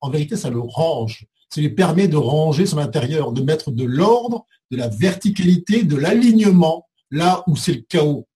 [0.00, 1.26] en vérité, ça le range.
[1.48, 5.96] Ça lui permet de ranger son intérieur, de mettre de l'ordre de la verticalité, de
[5.96, 8.26] l'alignement, là où c'est le chaos.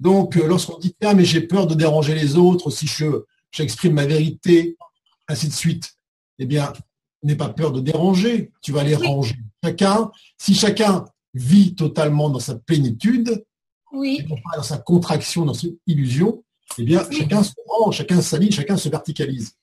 [0.00, 3.94] Donc, euh, lorsqu'on dit, ah, mais j'ai peur de déranger les autres si je, j'exprime
[3.94, 4.76] ma vérité,
[5.28, 5.94] ainsi de suite,
[6.38, 6.72] eh bien,
[7.22, 9.36] n'aie pas peur de déranger, tu vas les ranger.
[9.64, 11.04] Chacun, si chacun
[11.34, 13.44] vit totalement dans sa plénitude,
[13.92, 14.26] oui.
[14.56, 16.42] dans sa contraction, dans cette illusion,
[16.78, 19.54] eh bien, chacun se rend, chacun s'aligne, chacun se verticalise.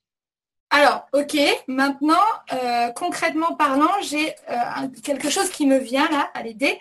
[0.72, 1.36] Alors, ok,
[1.68, 2.16] maintenant,
[2.54, 6.80] euh, concrètement parlant, j'ai euh, quelque chose qui me vient là à l'idée,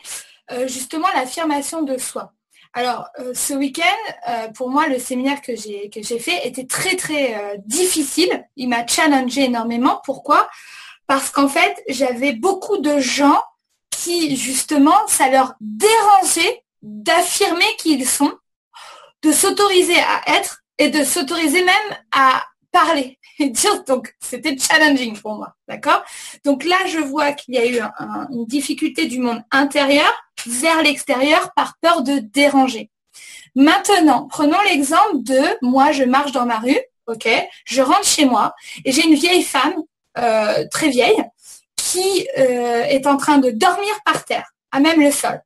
[0.53, 2.33] euh, justement l'affirmation de soi.
[2.75, 7.59] Alors, ce week-end, pour moi, le séminaire que j'ai que j'ai fait était très très
[7.65, 8.47] difficile.
[8.57, 10.01] Il m'a challengé énormément.
[10.05, 10.49] Pourquoi?
[11.07, 13.43] Parce qu'en fait, j'avais beaucoup de gens
[13.91, 18.33] qui, justement, ça leur dérangeait d'affirmer qui ils sont,
[19.23, 23.85] de s'autoriser à être et de s'autoriser même à parler et dire.
[23.85, 26.03] Donc c'était challenging pour moi, d'accord?
[26.45, 27.81] Donc là je vois qu'il y a eu
[28.31, 30.13] une difficulté du monde intérieur
[30.49, 32.91] vers l'extérieur par peur de déranger.
[33.55, 37.29] Maintenant, prenons l'exemple de moi je marche dans ma rue, ok
[37.65, 39.77] Je rentre chez moi et j'ai une vieille femme
[40.17, 41.23] euh, très vieille
[41.77, 45.41] qui euh, est en train de dormir par terre, à même le sol.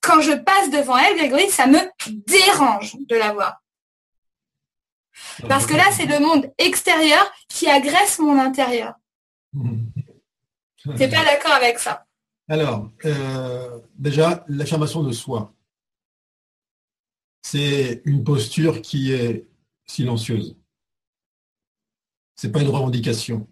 [0.00, 3.60] Quand je passe devant elle, Grégory, ça me dérange de la voir.
[5.48, 8.94] Parce que là, c'est le monde extérieur qui agresse mon intérieur.
[10.98, 12.04] T'es pas d'accord avec ça?
[12.48, 15.54] Alors, euh, déjà, l'affirmation de soi,
[17.42, 19.46] c'est une posture qui est
[19.86, 20.56] silencieuse.
[22.36, 23.48] C'est pas une revendication.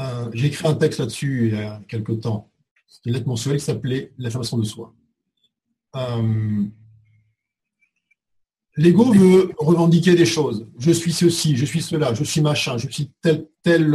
[0.00, 2.50] Euh, j'ai écrit un texte là-dessus il y a quelque temps.
[2.86, 4.94] C'était une lettre mensuelle qui s'appelait L'affirmation de soi.
[5.96, 6.64] Euh,
[8.76, 10.68] L'ego veut revendiquer des choses.
[10.78, 13.92] Je suis ceci, je suis cela, je suis machin, je suis tel, tel,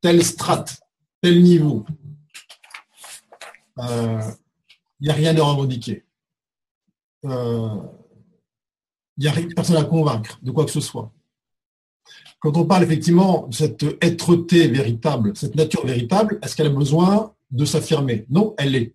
[0.00, 0.80] tel strate,
[1.22, 1.86] tel niveau.
[3.78, 4.20] Il euh,
[5.00, 6.04] n'y a rien à revendiquer.
[7.22, 7.68] Il euh,
[9.18, 11.12] n'y a personne à convaincre de quoi que ce soit.
[12.40, 17.34] Quand on parle effectivement de cette êtreté véritable, cette nature véritable, est-ce qu'elle a besoin
[17.50, 18.26] de s'affirmer?
[18.30, 18.94] Non, elle est.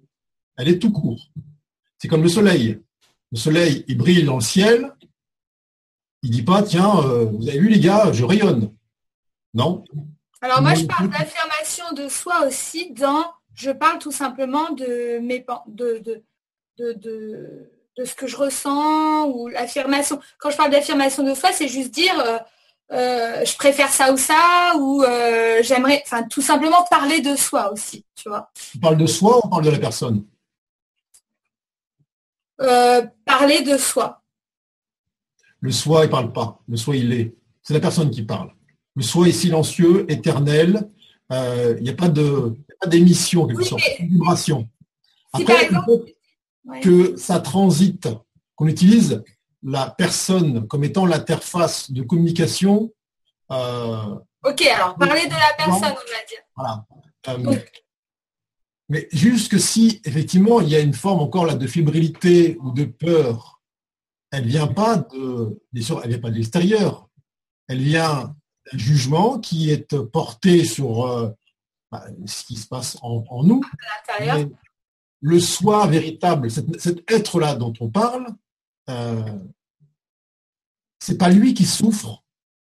[0.58, 1.30] Elle est tout court.
[1.98, 2.80] C'est comme le soleil
[3.34, 4.94] le soleil, il brille dans le ciel,
[6.22, 8.72] il dit pas, tiens, euh, vous avez vu les gars, je rayonne.
[9.56, 9.84] Non.
[10.42, 15.46] Alors moi, je parle d'affirmation de soi aussi dans, je parle tout simplement de mes
[15.68, 16.24] de, de,
[16.78, 20.20] de, ce que je ressens ou l'affirmation.
[20.40, 22.38] Quand je parle d'affirmation de soi, c'est juste dire euh,
[22.92, 25.04] euh, je préfère ça ou ça, ou
[25.62, 28.52] j'aimerais, enfin tout simplement parler de soi aussi, tu vois.
[28.76, 30.26] On parle de soi ou on parle de la personne?
[32.62, 34.22] Euh, parler de soi.
[35.60, 36.60] Le soi, il parle pas.
[36.68, 37.36] Le soi, il est.
[37.62, 38.52] C'est la personne qui parle.
[38.96, 40.90] Le soi est silencieux, éternel.
[41.32, 42.54] Euh, il n'y a pas de
[42.88, 44.68] d'émission, quelque sorte, vibration.
[45.32, 45.70] Après,
[46.82, 48.10] que ça transite,
[48.56, 49.24] qu'on utilise
[49.64, 52.92] la personne comme étant l'interface de communication.
[53.52, 56.42] Euh, ok, alors parler de la personne, on va dire.
[56.56, 56.86] Voilà.
[58.90, 62.72] Mais juste que si, effectivement, il y a une forme encore là de fébrilité ou
[62.72, 63.62] de peur,
[64.32, 67.08] elle vient pas de, elle vient pas de l'extérieur.
[67.68, 68.36] Elle vient
[68.78, 71.30] jugement qui est porté sur euh,
[71.92, 73.62] bah, ce qui se passe en, nous.
[75.22, 78.28] le soi véritable, cet, être-là dont on parle,
[78.90, 79.40] euh,
[81.00, 82.24] c'est pas lui qui souffre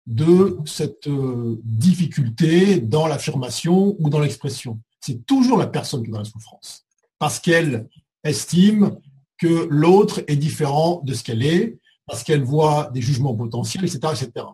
[0.06, 6.12] de cette euh, difficulté dans l'affirmation ou dans l'expression c'est toujours la personne qui est
[6.12, 6.86] dans la souffrance.
[7.18, 7.88] Parce qu'elle
[8.22, 8.98] estime
[9.38, 13.98] que l'autre est différent de ce qu'elle est, parce qu'elle voit des jugements potentiels, etc.
[14.12, 14.46] etc.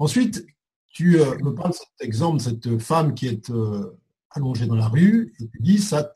[0.00, 0.46] Ensuite,
[0.88, 3.98] tu euh, me parles de cet exemple de cette femme qui est euh,
[4.30, 6.10] allongée dans la rue, et tu dis ça,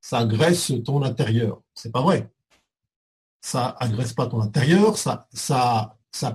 [0.00, 1.60] ça agresse ton intérieur.
[1.74, 2.30] C'est pas vrai.
[3.42, 5.28] Ça agresse pas ton intérieur, ça,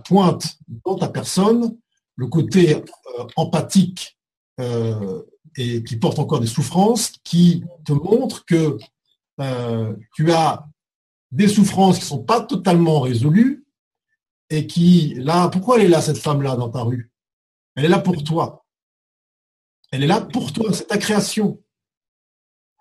[0.05, 1.75] pointe dans ta personne
[2.15, 4.17] le côté euh, empathique
[5.57, 8.77] et qui porte encore des souffrances, qui te montre que
[10.13, 10.65] tu as
[11.31, 13.64] des souffrances qui ne sont pas totalement résolues
[14.49, 17.11] et qui, là, pourquoi elle est là, cette femme-là, dans ta rue?
[17.75, 18.65] Elle est là pour toi.
[19.91, 21.61] Elle est là pour toi, c'est ta création.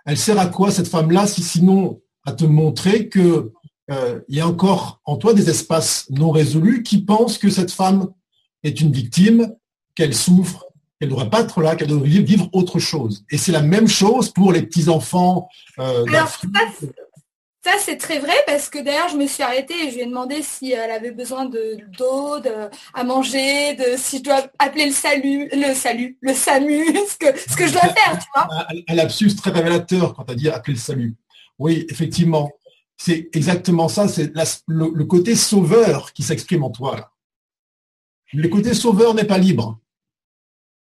[0.07, 3.53] Elle sert à quoi, cette femme-là, si sinon à te montrer que
[3.91, 7.71] euh, il y a encore en toi des espaces non résolus qui pensent que cette
[7.71, 8.09] femme
[8.63, 9.55] est une victime,
[9.95, 10.67] qu'elle souffre,
[10.99, 13.25] qu'elle ne devrait pas être là, qu'elle devrait vivre autre chose.
[13.31, 15.49] Et c'est la même chose pour les petits-enfants.
[15.79, 16.27] Euh, Ça,
[17.79, 20.43] c'est très vrai parce que d'ailleurs, je me suis arrêtée et je lui ai demandé
[20.43, 22.37] si elle avait besoin de d'eau,
[22.93, 27.39] à manger, de si je dois appeler le salut, le salut, le SAMU, ce que,
[27.39, 28.49] ce que je dois faire, tu vois.
[28.89, 31.15] Un lapsus très révélateur quand tu as dit appeler le salut.
[31.59, 32.51] Oui, effectivement.
[32.97, 34.33] C'est exactement ça, c'est
[34.69, 36.97] le, côté sauveur qui s'exprime en toi.
[36.97, 37.11] Là.
[38.33, 39.81] Le côté sauveur n'est pas libre.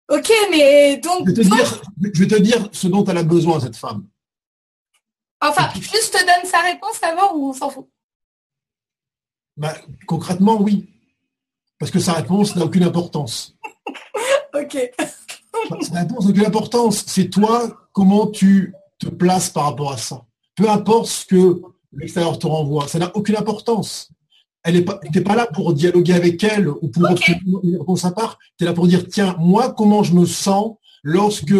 [0.08, 1.28] Ok, mais donc...
[1.28, 4.06] Je vais, te dire, je vais te dire ce dont elle a besoin, cette femme.
[5.40, 7.88] Enfin, juste te donne sa réponse avant ou on s'en fout?
[9.56, 9.74] Bah,
[10.06, 10.88] Concrètement, oui.
[11.78, 13.56] Parce que sa réponse n'a aucune importance.
[14.54, 14.92] ok.
[15.80, 17.04] sa réponse n'a aucune importance.
[17.06, 20.24] C'est toi, comment tu te places par rapport à ça?
[20.56, 24.10] Peu importe ce que l'extérieur te renvoie, ça n'a aucune importance.
[24.62, 28.10] Elle n'est pas, pas là pour dialoguer avec elle ou pour obtenir une réponse à
[28.10, 28.38] part.
[28.58, 31.54] Tu es là pour dire, tiens, moi, comment je me sens lorsque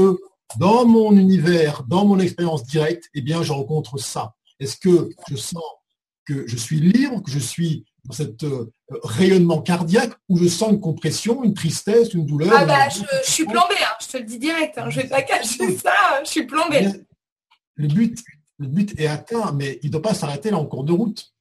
[0.58, 4.34] dans mon univers, dans mon expérience directe, eh bien, je rencontre ça.
[4.58, 5.62] Est-ce que je sens
[6.26, 10.72] que je suis libre, que je suis dans cet euh, rayonnement cardiaque, ou je sens
[10.72, 14.24] une compression, une tristesse, une douleur Ah bah, je, suis plombé, hein, je te le
[14.24, 16.88] dis direct, hein, je ne vais pas cacher ça, je suis plombé.
[17.74, 18.18] Le but,
[18.58, 21.32] le but est atteint, mais il ne doit pas s'arrêter là en cours de route.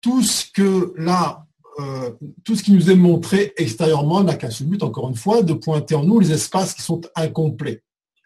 [0.00, 1.43] Tout ce que là,
[1.80, 2.12] euh,
[2.44, 5.52] tout ce qui nous est montré extérieurement n'a qu'un seul but, encore une fois, de
[5.52, 7.82] pointer en nous les espaces qui sont incomplets.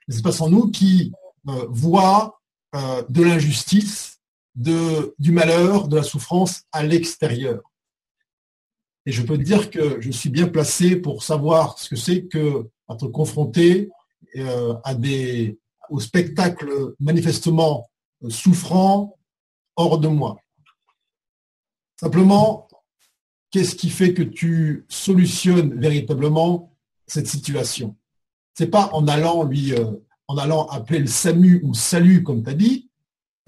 [0.07, 1.13] Les espaces en nous qui
[1.49, 2.41] euh, voient
[2.75, 4.21] euh, de l'injustice,
[4.55, 7.63] du malheur, de la souffrance à l'extérieur.
[9.07, 12.69] Et je peux dire que je suis bien placé pour savoir ce que c'est que
[12.91, 13.89] être confronté
[14.83, 15.59] à des,
[15.91, 17.89] au spectacle manifestement
[18.29, 19.17] souffrant
[19.77, 20.39] hors de moi.
[22.01, 22.68] Simplement,
[23.51, 26.73] qu'est-ce qui fait que tu solutionnes véritablement
[27.07, 27.97] cette situation?
[28.55, 29.93] C'est pas en allant lui, euh,
[30.27, 32.91] en allant appeler le SAMU ou salut comme tu as dit,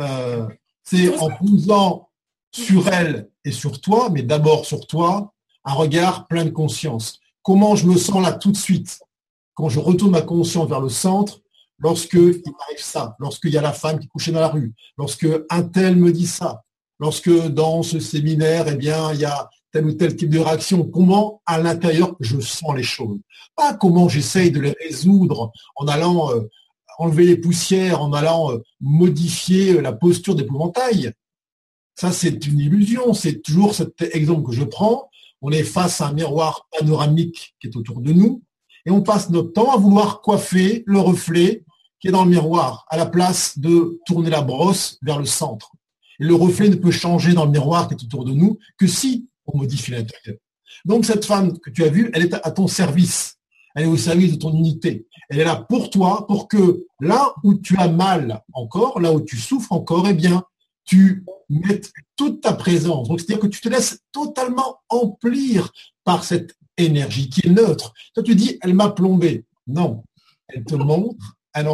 [0.01, 0.49] euh,
[0.83, 2.09] c'est en posant
[2.53, 5.33] sur elle et sur toi, mais d'abord sur toi,
[5.65, 7.21] un regard plein de conscience.
[7.43, 9.01] Comment je me sens là tout de suite?
[9.55, 11.43] Quand je retourne ma conscience vers le centre,
[11.79, 14.73] lorsque il m'arrive ça, lorsqu'il y a la femme qui est couchée dans la rue,
[14.97, 16.65] lorsque un tel me dit ça,
[16.99, 20.85] lorsque dans ce séminaire, eh bien, il y a tel ou tel type de réaction,
[20.85, 23.19] comment à l'intérieur je sens les choses.
[23.57, 26.49] Pas comment j'essaye de les résoudre en allant euh,
[26.99, 31.13] enlever les poussières, en allant euh, modifier euh, la posture d'épouvantail.
[31.95, 33.15] Ça, c'est une illusion.
[33.15, 35.09] C'est toujours cet exemple que je prends.
[35.43, 38.43] On est face à un miroir panoramique qui est autour de nous
[38.87, 41.65] et on passe notre temps à vouloir coiffer le reflet
[42.01, 45.73] qui est dans le miroir à la place de tourner la brosse vers le centre.
[46.19, 48.87] Et le reflet ne peut changer dans le miroir qui est autour de nous que
[48.87, 50.39] si modifie l'intérieur.
[50.85, 53.37] Donc cette femme que tu as vue, elle est à ton service.
[53.75, 55.07] Elle est au service de ton unité.
[55.29, 59.21] Elle est là pour toi, pour que là où tu as mal encore, là où
[59.21, 60.43] tu souffres encore, eh bien,
[60.85, 63.09] tu mettes toute ta présence.
[63.09, 65.73] Donc, c'est-à-dire que tu te laisses totalement emplir
[66.05, 67.93] par cette énergie qui est neutre.
[68.15, 69.45] Toi, tu dis, elle m'a plombé.
[69.67, 70.03] Non.
[70.49, 71.69] Elle te montre, elle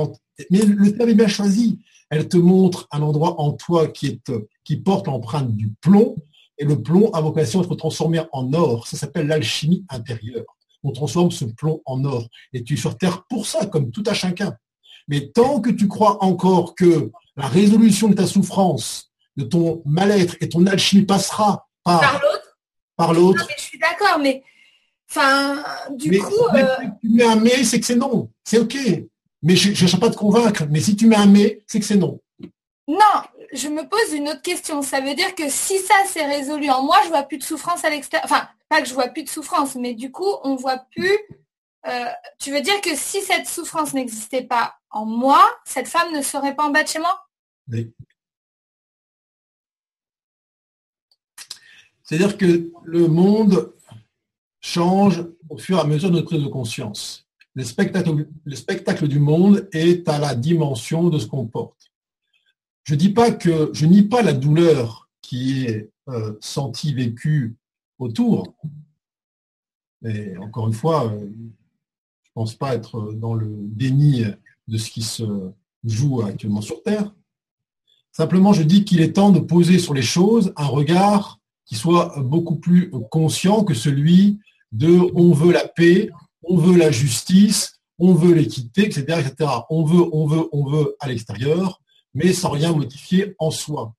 [0.50, 1.78] mais le terme est bien choisi.
[2.10, 4.32] Elle te montre un endroit en toi qui, est,
[4.64, 6.16] qui porte l'empreinte du plomb
[6.58, 8.86] et le plomb a vocation à être transformé en or.
[8.86, 10.44] Ça s'appelle l'alchimie intérieure.
[10.82, 12.28] On transforme ce plomb en or.
[12.52, 14.56] Et tu es sur Terre pour ça, comme tout à chacun.
[15.08, 20.36] Mais tant que tu crois encore que la résolution de ta souffrance, de ton mal-être
[20.40, 22.58] et ton alchimie passera par, l'autre,
[22.96, 23.46] par l'autre.
[23.56, 24.42] Je suis d'accord, mais
[25.10, 25.62] enfin,
[25.94, 26.30] du coup.
[26.30, 26.66] Si euh,
[27.00, 28.30] tu mets un mais, c'est que c'est non.
[28.44, 28.76] C'est OK.
[29.42, 30.64] Mais je ne cherche pas à te convaincre.
[30.70, 32.20] Mais si tu mets un mais, c'est que c'est non.
[32.88, 33.22] Non,
[33.52, 34.80] je me pose une autre question.
[34.80, 37.84] Ça veut dire que si ça s'est résolu en moi, je vois plus de souffrance
[37.84, 38.24] à l'extérieur.
[38.24, 41.18] Enfin, pas que je vois plus de souffrance, mais du coup, on voit plus.
[41.86, 42.06] Euh,
[42.38, 46.54] tu veux dire que si cette souffrance n'existait pas en moi, cette femme ne serait
[46.54, 47.26] pas en bas de chez moi?
[47.68, 47.92] Oui.
[52.04, 53.74] C'est-à-dire que le monde
[54.60, 57.26] change au fur et à mesure de notre prise de conscience.
[57.54, 61.85] Le spectacle, le spectacle du monde est à la dimension de ce qu'on porte.
[62.86, 67.56] Je dis pas que je nie pas la douleur qui est euh, sentie, vécue
[67.98, 68.54] autour.
[70.02, 74.24] Mais encore une fois, euh, je ne pense pas être dans le déni
[74.68, 75.24] de ce qui se
[75.82, 77.12] joue actuellement sur Terre.
[78.12, 82.14] Simplement, je dis qu'il est temps de poser sur les choses un regard qui soit
[82.20, 84.38] beaucoup plus conscient que celui
[84.70, 86.10] de on veut la paix,
[86.44, 89.50] on veut la justice, on veut l'équité, etc., etc.
[89.70, 91.80] On veut, on veut, on veut à l'extérieur,
[92.16, 93.94] mais sans rien modifier en soi.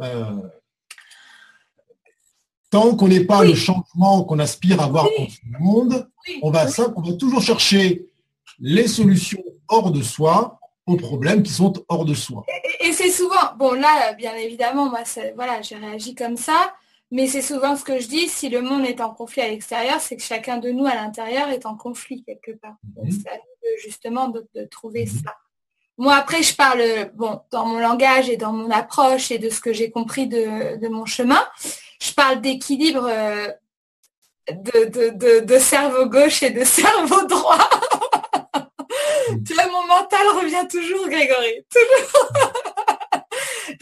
[0.00, 0.24] Euh,
[2.70, 6.08] tant qu'on n'est pas le changement qu'on aspire à voir dans ce monde,
[6.40, 8.06] on va, on va toujours chercher
[8.58, 12.44] les solutions hors de soi aux problèmes qui sont hors de soi.
[12.80, 15.02] Et, c'est souvent, bon là, bien évidemment, moi,
[15.36, 16.74] voilà, j'ai réagi comme ça,
[17.10, 20.00] mais c'est souvent ce que je dis, si le monde est en conflit à l'extérieur,
[20.00, 22.76] c'est que chacun de nous à l'intérieur est en conflit quelque part.
[22.96, 23.12] Donc mhm.
[23.12, 25.22] c'est justement de, trouver mhm.
[25.22, 25.36] ça.
[25.98, 26.82] Moi, après, je parle,
[27.14, 30.88] bon, dans mon langage et dans mon approche et de ce que j'ai compris de,
[30.88, 31.42] mon chemin,
[32.00, 33.48] je parle d'équilibre euh,
[34.50, 37.68] de, de, cerveau gauche et de cerveau droit.
[39.46, 41.64] tu vois, mon mental revient toujours, Grégory.
[41.70, 42.32] Toujours.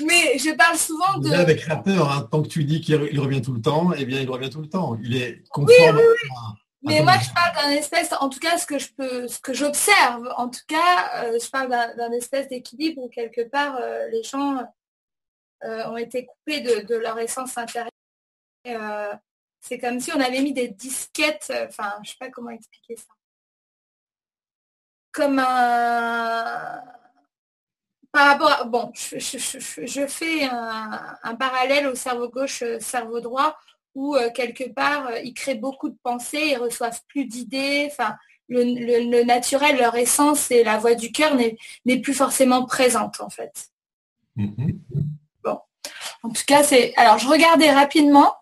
[0.06, 1.30] Mais je parle souvent de.
[1.32, 2.28] avec créateur, hein.
[2.30, 4.68] tant que tu dis qu'il revient tout le temps, eh bien, il revient tout le
[4.68, 4.96] temps.
[5.02, 5.96] Il est conforme.
[5.96, 6.30] Oui, oui,
[6.82, 9.52] Mais moi, je parle d'un espèce, en tout cas, ce que je peux, ce que
[9.52, 14.22] j'observe, en tout cas, euh, je parle d'un espèce d'équilibre où quelque part euh, les
[14.22, 14.58] gens
[15.64, 17.90] euh, ont été coupés de, leur essence intérieure.
[19.60, 23.12] c'est comme si on avait mis des disquettes, enfin, je sais pas comment expliquer ça
[25.12, 26.82] comme un
[28.12, 33.56] par rapport à, bon, je, fais un, parallèle au cerveau gauche, cerveau droit,
[34.00, 38.14] où euh, quelque part, euh, ils créent beaucoup de pensées, ils reçoivent plus d'idées, enfin,
[38.48, 43.68] le, naturel, leur essence et la voix du cœur n'est plus forcément présente, en fait.
[44.38, 44.76] Mm-hmm.
[45.44, 45.58] Bon.
[46.22, 46.94] En tout cas, c'est.
[46.96, 48.34] Alors, je regardais rapidement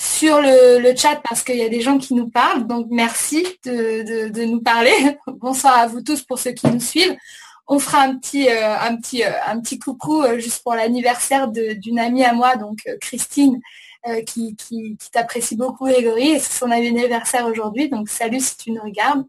[0.00, 2.66] sur le, chat parce qu'il y a des gens qui nous parlent.
[2.66, 5.18] Donc merci de, nous parler.
[5.26, 7.16] Bonsoir à vous tous pour ceux qui nous suivent.
[7.66, 11.48] On fera un petit, euh, un petit, euh, un petit coucou euh, juste pour l'anniversaire
[11.48, 13.60] d'une amie à moi, donc Christine,
[14.26, 17.88] qui, qui, t'apprécie beaucoup, Grégory, et c'est son anniversaire aujourd'hui.
[17.88, 19.24] Donc salut si tu nous regardes.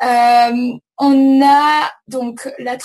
[0.00, 2.76] on a donc la,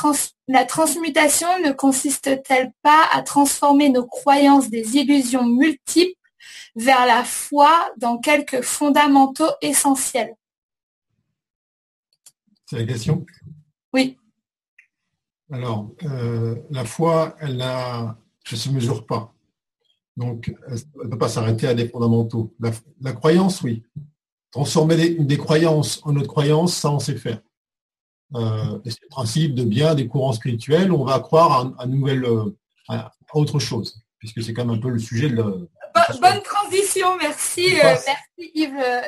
[0.47, 6.19] la transmutation ne consiste-t-elle pas à transformer nos croyances des illusions multiples
[6.75, 10.35] vers la foi dans quelques fondamentaux essentiels?
[12.65, 13.25] C'est la question?
[13.93, 14.17] Oui.
[15.51, 19.33] Alors, euh, la foi, elle ne se mesure pas.
[20.15, 22.53] Donc, elle ne peut pas s'arrêter à des fondamentaux.
[23.01, 23.83] La, croyance, oui.
[24.51, 27.41] Transformer des, croyances en autre croyances, ça, on sait faire.
[28.35, 32.55] Euh, c'est le principe de bien des courants spirituels, on va croire à, nouvelle, euh,
[32.89, 35.69] à autre chose, puisque c'est quand même un peu le sujet de,
[36.21, 39.01] bonne transition, merci, euh, merci Yves, euh,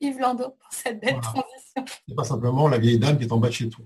[0.00, 1.84] Yves Landau pour cette belle transition.
[2.08, 3.84] C'est pas simplement la vieille dame qui est en bas de chez toi.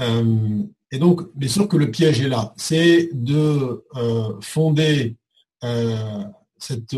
[0.00, 3.84] Euh, et donc, bien sûr que le piège est là, c'est de
[4.40, 5.16] fonder
[5.62, 6.96] cette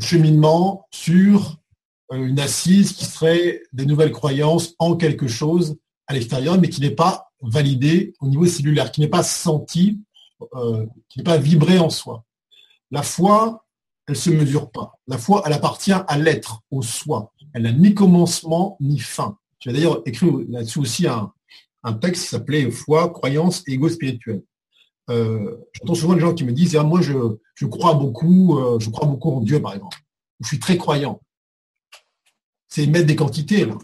[0.00, 1.58] cheminement sur
[2.12, 5.76] une assise qui serait des nouvelles croyances en quelque chose
[6.06, 10.00] à l'extérieur, mais qui n'est pas validé au niveau cellulaire, qui n'est pas senti,
[11.08, 12.24] qui n'est pas vibré en soi.
[12.90, 13.66] La foi,
[14.06, 14.98] elle ne se mesure pas.
[15.06, 17.32] La foi, elle appartient à l'être, au soi.
[17.52, 19.36] Elle n'a ni commencement ni fin.
[19.58, 21.32] Tu as d'ailleurs écrit là-dessus aussi un,
[22.00, 24.42] texte qui s'appelait Foi, croyance et ego spirituel.
[25.10, 27.14] Euh, j'entends souvent des gens qui me disent ah, moi je,
[27.66, 29.98] crois beaucoup, euh, je crois beaucoup en Dieu par exemple.
[30.40, 31.20] Je suis très croyant.
[32.68, 33.76] C'est mettre des quantités là.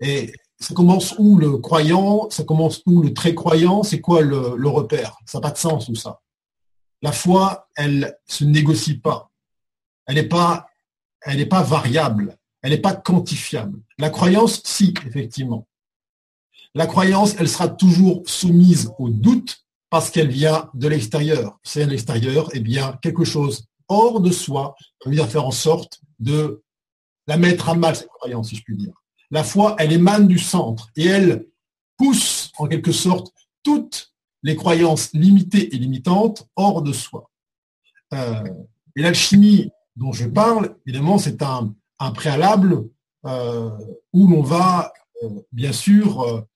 [0.00, 4.68] Et ça commence où le croyant, ça commence où le très croyant, c'est quoi le,
[4.68, 5.18] repère?
[5.24, 6.20] Ça n'a pas de sens tout ça.
[7.02, 9.30] La foi, elle se négocie pas.
[10.06, 10.68] Elle n'est pas,
[11.22, 12.36] elle n'est pas variable.
[12.62, 13.80] Elle n'est pas quantifiable.
[13.98, 15.66] La croyance, si, effectivement.
[16.74, 21.58] La croyance, elle sera toujours soumise au doute parce qu'elle vient de l'extérieur.
[21.62, 26.62] C'est à l'extérieur, eh bien, quelque chose hors de soi vient faire en sorte de
[27.26, 28.94] la mettre à mal, cette croyance, si je puis dire.
[29.30, 31.46] La foi, elle émane du centre et elle
[31.96, 33.32] pousse, en quelque sorte,
[33.62, 34.12] toute
[34.42, 37.30] les croyances limitées et limitantes hors de soi.
[38.14, 38.44] Euh,
[38.96, 41.74] et l'alchimie dont je parle, évidemment, c'est un,
[42.14, 42.88] préalable
[43.26, 43.70] euh,
[44.12, 46.46] où l'on va, euh, bien sûr,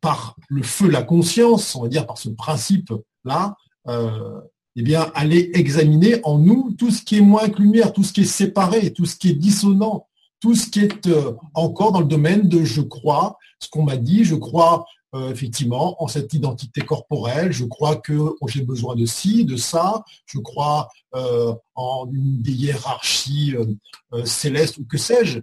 [0.00, 3.56] par le feu, la conscience, on va dire par ce principe-là,
[3.88, 8.12] eh bien, aller examiner en nous tout ce qui est moins que lumière, tout ce
[8.12, 10.08] qui est séparé, tout ce qui est dissonant,
[10.40, 11.08] tout ce qui est
[11.54, 16.02] encore dans le domaine de je crois, ce qu'on m'a dit, je crois euh, effectivement,
[16.02, 17.52] en cette identité corporelle.
[17.52, 20.04] Je crois que j'ai besoin de ci, de ça.
[20.24, 25.40] Je crois euh, en une des hiérarchies euh, célestes ou que sais-je,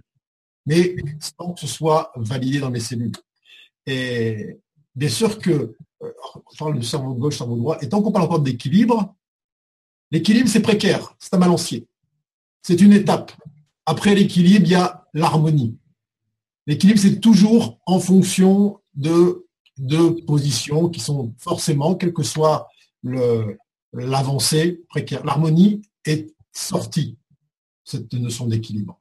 [0.66, 3.12] mais sans que ce soit validé dans mes cellules.
[3.86, 4.58] Et
[4.94, 8.40] bien sûr que, on parle de cerveau gauche, cerveau droit, et tant qu'on parle encore
[8.40, 9.14] d'équilibre,
[10.10, 11.86] l'équilibre, c'est précaire, c'est un balancier.
[12.62, 13.32] C'est une étape.
[13.86, 15.76] Après l'équilibre, il y a l'harmonie.
[16.66, 19.46] L'équilibre, c'est toujours en fonction de
[19.78, 22.68] deux positions qui sont forcément, quel que soit
[23.92, 25.24] l'avancée précaire.
[25.24, 27.16] L'harmonie est sortie,
[27.84, 29.00] cette notion d'équilibre.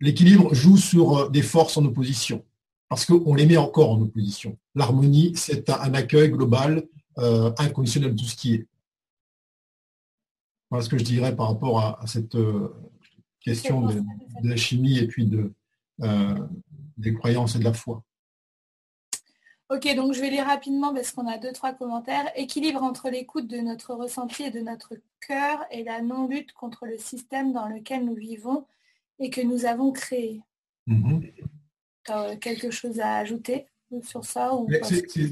[0.00, 2.44] L'équilibre joue sur euh, des forces en opposition.
[2.88, 4.56] Parce qu'on les met encore en opposition.
[4.74, 6.84] L'harmonie, c'est un, accueil global,
[7.18, 8.66] euh, inconditionnel de tout ce qui est.
[10.70, 12.74] Voilà ce que je dirais par rapport à, cette euh,
[13.40, 14.02] question de,
[14.42, 15.52] la chimie et puis de,
[16.02, 16.38] euh,
[16.96, 18.02] des croyances et de la foi.
[19.70, 22.30] Ok, donc je vais lire rapidement parce qu'on a deux, trois commentaires.
[22.36, 26.96] Équilibre entre l'écoute de notre ressenti et de notre cœur et la non-lutte contre le
[26.96, 28.66] système dans lequel nous vivons
[29.18, 30.42] et que nous avons créé.
[30.86, 31.32] Mm-hmm.
[32.08, 33.66] Tu as quelque chose à ajouter
[34.02, 34.50] sur ça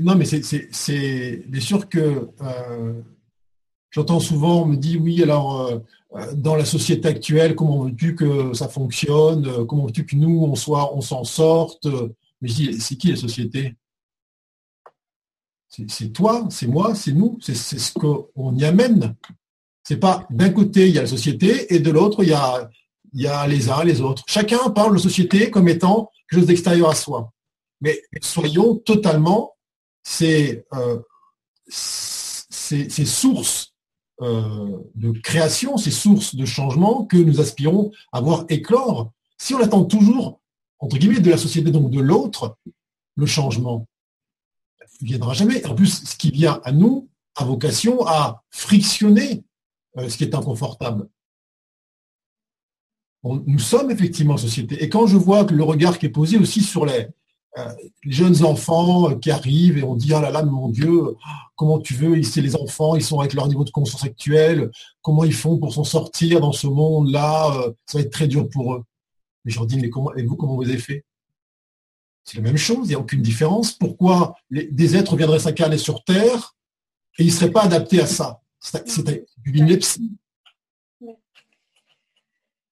[0.01, 3.01] Non, mais c'est bien sûr que euh,
[3.91, 5.79] j'entends souvent, on me dit oui, alors euh,
[6.17, 10.55] euh, dans la société actuelle, comment veux-tu que ça fonctionne Comment veux-tu que nous, on
[10.55, 11.87] soit, on s'en sorte
[12.43, 13.75] Mais je dis, c'est qui la société?
[15.89, 19.15] C'est toi, c'est moi, c'est nous, c'est ce qu'on y amène.
[19.83, 22.69] C'est pas d'un côté il y a la société et de l'autre il y a,
[23.17, 24.23] il y a les uns, les autres.
[24.27, 27.33] Chacun parle de société comme étant quelque chose d'extérieur à soi.
[27.81, 29.55] Mais soyons totalement
[30.03, 30.99] ces, euh,
[31.69, 33.73] ces, sources
[34.21, 39.13] euh, de création, ces sources de changement que nous aspirons à voir éclore.
[39.39, 40.43] Si on attend toujours,
[40.79, 42.59] entre guillemets, de la société, donc de l'autre,
[43.17, 43.87] le changement,
[45.01, 45.65] ne viendra jamais.
[45.67, 49.43] En plus, ce qui vient à nous a vocation à frictionner
[49.97, 51.09] euh, ce qui est inconfortable.
[53.35, 54.83] Nous sommes effectivement en société.
[54.83, 57.09] Et quand je vois que le regard qui est posé aussi sur les,
[57.59, 57.73] euh,
[58.03, 61.17] jeunes enfants qui arrivent et on dit, ah là là, mon Dieu,
[61.55, 64.71] comment tu veux, c'est les enfants, ils sont avec leur niveau de conscience actuel,
[65.01, 68.47] comment ils font pour s'en sortir dans ce monde-là, euh, ça va être très dur
[68.51, 68.85] pour eux.
[69.45, 71.05] Mais je leur dis, mais comment, et vous, comment vous avez fait?
[72.25, 73.73] C'est la même chose, il n'y a aucune différence.
[73.73, 76.57] Pourquoi des êtres viendraient s'incarner sur Terre
[77.19, 78.43] et ils ne seraient pas adaptés à ça?
[78.61, 80.13] C'est une ineptie.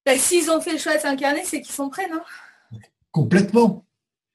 [0.07, 2.21] Ben, s'ils ont fait le choix de s'incarner, c'est qu'ils sont prêts, non
[3.11, 3.85] Complètement.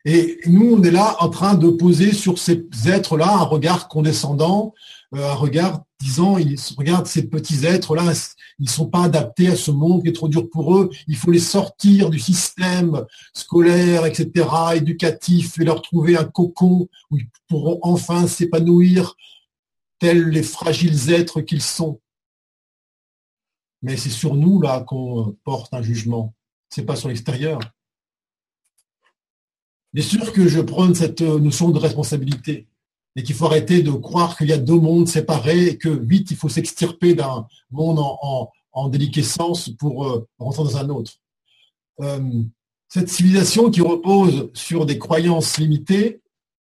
[0.05, 4.73] Et nous, on est là en train de poser sur ces êtres-là un regard condescendant,
[5.13, 8.13] euh, un regard disant, ils, regarde ces petits êtres-là,
[8.57, 10.89] ils ne sont pas adaptés à ce monde qui est trop dur pour eux?
[11.07, 17.17] Il faut les sortir du système scolaire, etc., éducatif, et leur trouver un cocon où
[17.17, 19.15] ils pourront enfin s'épanouir
[19.99, 21.99] tels les fragiles êtres qu'ils sont.
[23.81, 26.33] Mais c'est sur nous là qu'on porte un jugement.
[26.69, 27.59] C'est pas sur l'extérieur.
[29.93, 32.67] Bien sûr que je prône cette notion de responsabilité
[33.15, 36.31] et qu'il faut arrêter de croire qu'il y a deux mondes séparés et que vite
[36.31, 38.51] il faut s'extirper d'un monde en,
[38.89, 41.11] déliquescence pour euh, rentrer dans un autre.
[41.99, 42.43] Euh,
[42.87, 46.21] cette civilisation qui repose sur des croyances limitées,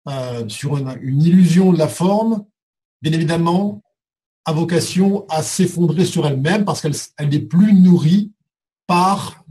[0.08, 2.44] euh, sur une, illusion de la forme,
[3.02, 3.82] bien évidemment,
[4.44, 8.32] a vocation à s'effondrer sur elle-même parce qu'elle n'est plus nourrie
[8.86, 9.44] par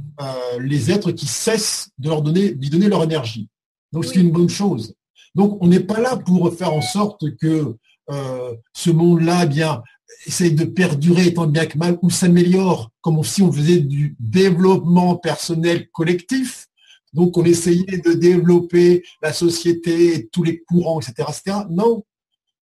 [0.59, 3.49] les êtres qui cessent de leur donner, lui donner leur énergie.
[3.91, 4.93] Donc c'est une bonne chose.
[5.35, 7.75] Donc, on n'est pas là pour faire en sorte que
[8.09, 9.83] euh, ce monde-là, eh bien,
[10.25, 15.15] essaye de perdurer tant bien que mal ou s'améliore, comme si on faisait du développement
[15.15, 16.67] personnel collectif.
[17.13, 21.57] Donc, on essayait de développer la société, tous les courants, etc., etc.
[21.69, 22.03] Non,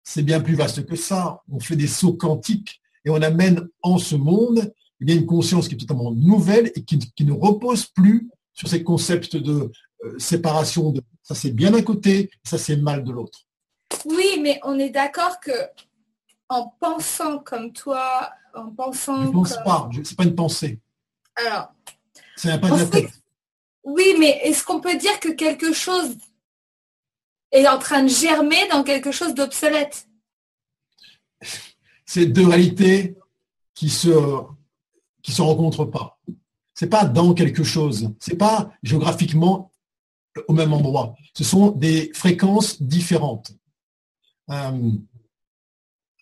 [0.05, 1.41] c'est bien plus vaste que ça.
[1.51, 5.67] On fait des sauts quantiques et on amène en ce monde eh bien, une conscience
[5.67, 9.71] qui est totalement nouvelle et qui, ne repose plus sur ces concepts de
[10.05, 13.39] euh, séparation de ça, c'est bien d'un côté, ça, c'est mal de l'autre.
[14.05, 15.51] Oui, mais on est d'accord que
[16.49, 19.23] en pensant comme toi, en pensant.
[19.23, 20.79] Je ne pense pas, ce n'est pas une pensée.
[21.35, 21.73] Alors.
[22.35, 23.11] Ça pas de la tête.
[23.83, 26.15] Oui, mais est-ce qu'on peut dire que quelque chose
[27.63, 30.07] est en train de germer dans quelque chose d'obsolète
[32.05, 33.15] C'est deux réalités
[33.73, 34.09] qui se
[35.21, 36.19] qui se rencontrent pas.
[36.75, 38.11] C'est pas dans quelque chose.
[38.19, 39.71] C'est pas géographiquement
[40.47, 41.15] au même endroit.
[41.33, 43.53] Ce sont des fréquences différentes.
[44.51, 44.91] Euh,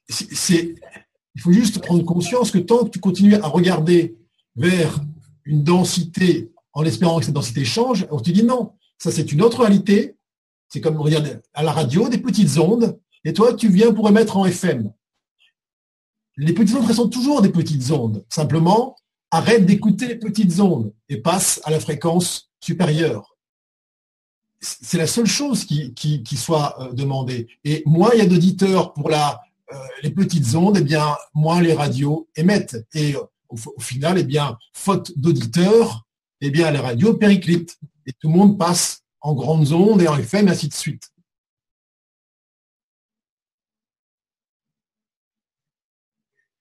[0.10, 4.16] il faut juste prendre conscience que tant que tu continues à regarder
[4.56, 5.02] vers
[5.46, 9.42] une densité en espérant que cette densité change, on te dit non, ça c'est une
[9.42, 10.16] autre réalité.
[10.74, 14.38] C'est comme regarder à la radio des petites ondes, et toi tu viens pour émettre
[14.38, 14.92] en FM.
[16.38, 18.26] Les petites ondes sont toujours des petites ondes.
[18.28, 18.96] Simplement,
[19.30, 23.34] arrête d'écouter les petites ondes et passe à la fréquence supérieure
[24.64, 27.48] c'est la seule chose qui, soit euh, demandée.
[27.66, 29.42] Et moins il y a d'auditeurs pour la,
[29.74, 32.78] euh, les petites ondes, eh bien, moins les radios émettent.
[32.94, 33.16] Et
[33.50, 36.06] au, final, eh bien, faute d'auditeurs,
[36.40, 37.78] eh bien, les radios périclitent.
[38.06, 41.10] Et tout le monde passe en grandes ondes et en FM, et ainsi de suite.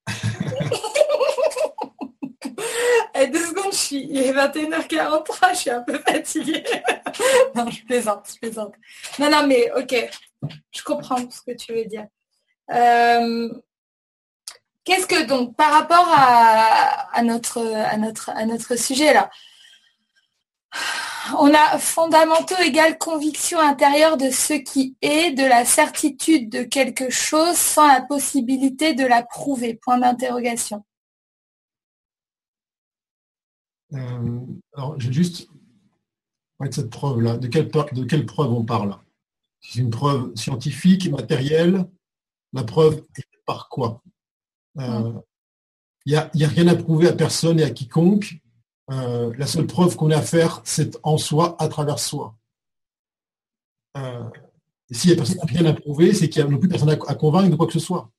[3.27, 6.65] deux secondes, je suis il est 21h43, je suis un peu fatiguée.
[7.55, 8.75] non, je plaisante, je plaisante.
[9.19, 10.11] Non, non, mais ok,
[10.71, 12.07] je comprends ce que tu veux dire.
[12.71, 13.49] Euh,
[14.85, 19.31] qu'est-ce que donc par rapport à, notre, à, notre, à notre sujet là,
[21.39, 27.11] on a fondamentaux égale conviction intérieure de ce qui est, de la certitude de quelque
[27.11, 29.75] chose sans la possibilité de la prouver.
[29.75, 30.85] Point d'interrogation.
[33.95, 34.41] Euh,
[34.75, 35.49] alors, je vais juste
[36.69, 37.37] de cette preuve-là.
[37.39, 38.97] De quelle, de quelle preuve on parle?
[39.61, 41.89] C'est une preuve scientifique, matérielle.
[42.53, 44.03] La preuve est par quoi?
[44.77, 45.13] Il euh,
[46.07, 48.42] n'y a, a, rien à prouver à personne et à quiconque.
[48.93, 52.35] Euh, la seule preuve qu'on a à faire, c'est en soi, à travers soi.
[53.97, 54.29] Euh,
[54.91, 57.51] S'il n'y a personne, rien à prouver, c'est qu'il n'y a plus personne à, convaincre
[57.51, 58.11] de quoi que ce soit.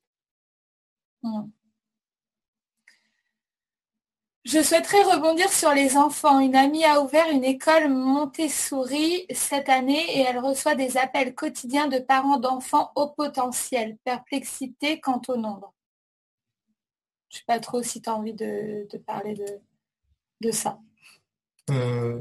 [4.46, 6.40] Je souhaiterais rebondir sur les enfants.
[6.40, 11.88] Une amie a ouvert une école Montessori cette année et elle reçoit des appels quotidiens
[11.88, 13.98] de parents d'enfants au potentiel.
[14.04, 15.74] Perplexité quant au nombre.
[17.30, 19.46] Je ne sais pas trop si tu as envie de parler de,
[20.44, 20.78] de ça.
[21.70, 22.20] Euh,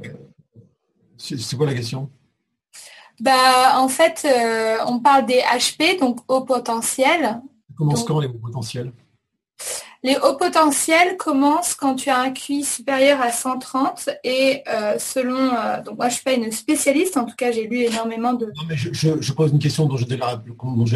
[1.16, 2.10] c'est quoi la question?
[3.20, 7.40] Bah, En fait, euh, on parle des HP, donc hauts potentiels.
[7.76, 8.92] Commence quand les hauts potentiels?
[10.04, 15.50] Les hauts potentiels commencent quand tu as un QI supérieur à 130 et euh, selon...
[15.84, 18.46] donc moi, je ne suis pas une spécialiste, en tout cas, j'ai lu énormément de...
[18.46, 20.42] Non, mais je, pose une question dont j'ai la,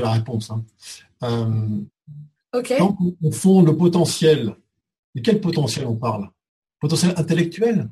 [0.02, 0.50] la, réponse.
[0.50, 0.64] Hein.
[2.52, 2.74] ok.
[2.78, 4.56] Quand on fonde le potentiel,
[5.14, 6.28] de quel potentiel on parle?
[6.86, 7.90] Potentiel intellectuel.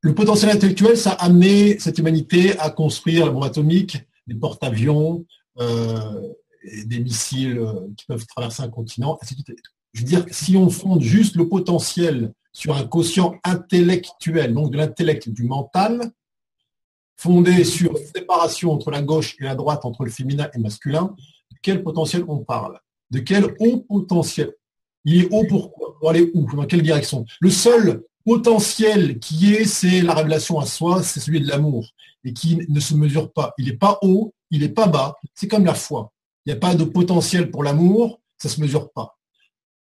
[0.00, 5.26] Le potentiel intellectuel, ça a amené cette humanité à construire la bombe atomique, des porte-avions,
[5.58, 6.32] euh,
[6.84, 9.18] des missiles euh, qui peuvent traverser un continent.
[9.92, 14.78] Je veux dire, si on fonde juste le potentiel sur un quotient intellectuel, donc de
[14.78, 16.10] l'intellect du mental,
[17.16, 20.62] fondé sur une séparation entre la gauche et la droite, entre le féminin et le
[20.62, 21.14] masculin,
[21.50, 22.78] de quel potentiel on parle?
[23.10, 24.52] De quel haut potentiel
[25.08, 25.72] Il est haut pour
[26.06, 26.46] aller où?
[26.54, 27.24] Dans quelle direction?
[27.40, 31.88] Le seul potentiel qui est, c'est la révélation à soi, c'est celui de l'amour,
[32.24, 33.54] et qui ne se mesure pas.
[33.56, 36.12] Il n'est pas haut, il n'est pas bas, c'est comme la foi.
[36.44, 39.16] Il n'y a pas de potentiel pour l'amour, ça ne se mesure pas.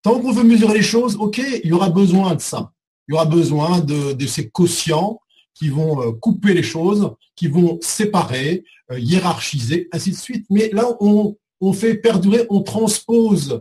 [0.03, 2.71] Tant qu'on veut mesurer les choses, ok, il y aura besoin de ça.
[3.09, 5.19] Il y aura besoin de, ces quotients
[5.55, 8.63] qui vont euh, couper les choses, qui vont séparer,
[8.93, 10.47] euh, hiérarchiser, ainsi de suite.
[10.51, 13.61] Mais là, on fait perdurer, on transpose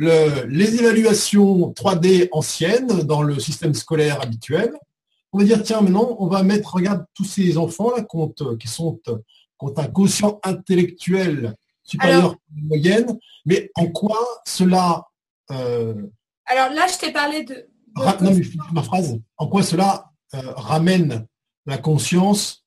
[0.00, 4.72] les évaluations 3D anciennes dans le système scolaire habituel.
[5.32, 8.06] On va dire, tiens, maintenant, on va mettre, regarde, tous ces enfants-là
[8.58, 8.98] qui sont
[9.60, 15.06] ont un quotient intellectuel supérieur à la moyenne, mais en quoi cela...
[15.50, 15.94] Euh,
[16.46, 17.68] alors là, je t'ai parlé de...
[17.96, 19.18] non, mais je ma phrase.
[19.36, 21.26] En quoi cela euh, ramène
[21.66, 22.64] la conscience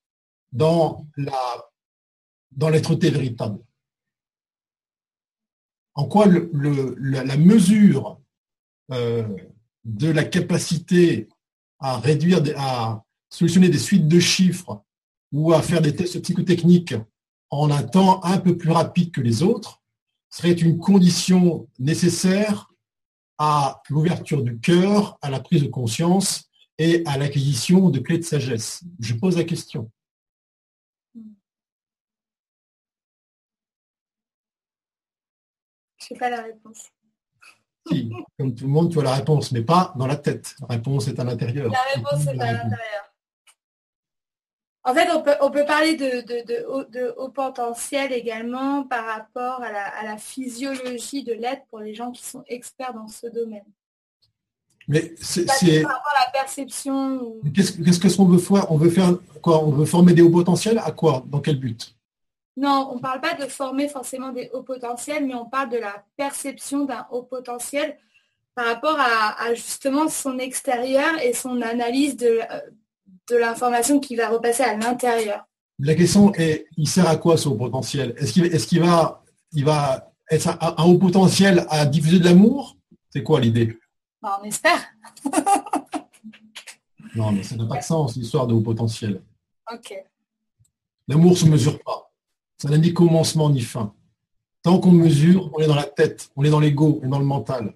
[0.51, 1.33] dans la
[2.51, 3.59] dans l'être-té véritable?
[5.95, 8.19] En quoi la, mesure
[8.91, 9.27] euh,
[9.83, 11.29] de la capacité
[11.79, 14.83] à réduire, à solutionner des suites de chiffres
[15.31, 16.95] ou à faire des tests psychotechniques
[17.49, 19.81] en un temps un peu plus rapide que les autres
[20.29, 22.69] serait une condition nécessaire
[23.37, 26.45] à l'ouverture du cœur, à la prise de conscience
[26.77, 28.83] et à l'acquisition de clés de sagesse?
[28.99, 29.91] Je pose la question.
[36.07, 36.89] Je n'ai pas la réponse.
[37.87, 40.55] Si, comme tout le monde, tu as la réponse, mais pas dans la tête.
[40.61, 41.71] La réponse est à l'intérieur.
[41.71, 43.13] La réponse est à l'intérieur.
[44.85, 45.07] En fait,
[45.41, 51.79] on peut, parler de, haut, potentiel également par rapport à la, physiologie de l'être pour
[51.79, 53.63] les gens qui sont experts dans ce domaine.
[54.89, 57.35] Mais c'est par rapport à la perception.
[57.55, 58.69] Qu'est-ce qu'est-ce qu'on veut faire?
[58.69, 59.63] On veut faire quoi?
[59.63, 61.23] On veut former des hauts potentiels à quoi?
[61.27, 61.95] Dans quel but?
[62.55, 65.77] Non, on ne parle pas de former forcément des hauts potentiels, mais on parle de
[65.77, 67.97] la perception d'un haut potentiel
[68.55, 72.39] par rapport à, justement son extérieur et son analyse de,
[73.29, 75.45] de l'information qui va repasser à l'intérieur.
[75.79, 78.13] La question est, il sert à quoi ce haut potentiel?
[78.17, 79.23] Est-ce qu'il est va,
[79.53, 82.77] il va être un, haut potentiel à diffuser de l'amour?
[83.09, 83.79] C'est quoi l'idée?
[84.21, 84.79] Bah, On espère.
[87.15, 89.21] non, mais ça n'a pas de sens, l'histoire de haut potentiel.
[89.71, 89.93] Ok.
[91.07, 92.12] L'amour ne se mesure pas.
[92.63, 93.93] Ça n'a ni commencement ni fin.
[94.61, 97.19] Tant qu'on mesure, on est dans la tête, on est dans l'ego, on est dans
[97.19, 97.73] le mental.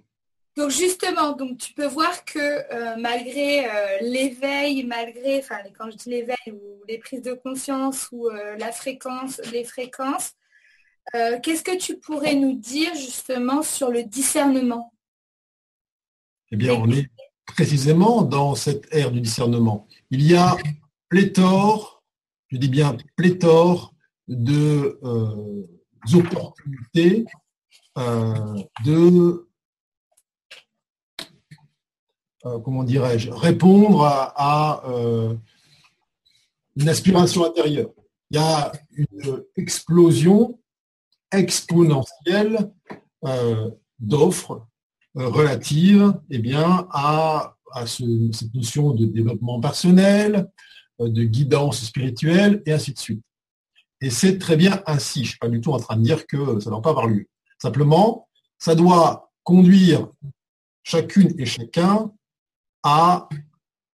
[0.55, 5.97] Donc justement, donc tu peux voir que euh, malgré euh, l'éveil, malgré, enfin quand je
[5.97, 10.31] dis l'éveil ou les prises de conscience ou euh, la fréquence, les fréquences,
[11.11, 14.93] qu'est-ce que tu pourrais nous dire justement sur le discernement?
[16.51, 17.09] Eh bien, on est,
[17.45, 19.85] précisément dans cette ère du discernement.
[20.11, 20.55] Il y a
[21.09, 22.03] pléthore,
[22.47, 23.93] je dis bien pléthore,
[24.27, 25.67] de euh,
[26.13, 27.25] opportunités
[27.97, 28.55] euh,
[28.85, 29.47] de
[32.45, 34.83] euh, comment dirais-je répondre à,
[36.75, 37.89] une aspiration intérieure.
[38.29, 40.59] Il y a une explosion
[41.31, 42.71] exponentielle
[43.99, 44.67] d'offres
[45.15, 47.55] relatives eh bien, à,
[47.85, 50.47] cette notion de développement personnel,
[50.99, 53.26] de guidance spirituelle, et ainsi de suite.
[54.01, 55.19] Et c'est très bien ainsi.
[55.19, 56.91] Je ne suis pas du tout en train de dire que ça ne doit pas
[56.91, 57.27] avoir lieu.
[57.61, 58.27] Simplement,
[58.59, 60.07] ça doit conduire
[60.83, 62.11] chacune et chacun
[62.83, 63.27] à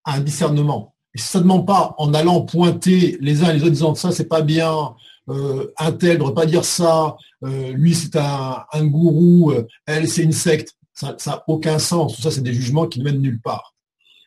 [0.05, 0.95] un discernement.
[1.15, 4.11] Et ça ne demande pas en allant pointer les uns et les autres disant ça
[4.11, 4.95] c'est pas bien,
[5.29, 10.23] euh, un tel ne pas dire ça, euh, lui c'est un, gourou, euh, elle c'est
[10.23, 10.75] une secte.
[10.93, 12.15] Ça n'a aucun sens.
[12.15, 13.73] Tout ça c'est des jugements qui ne mènent nulle part.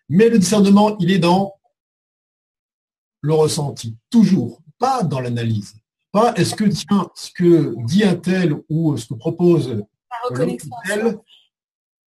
[0.09, 1.55] Mais le discernement, il est dans
[3.21, 5.75] le ressenti, toujours pas dans l'analyse.
[6.13, 9.85] Pas est-ce que, tiens, ce que dit un tel ou ce que propose
[10.87, 11.19] tel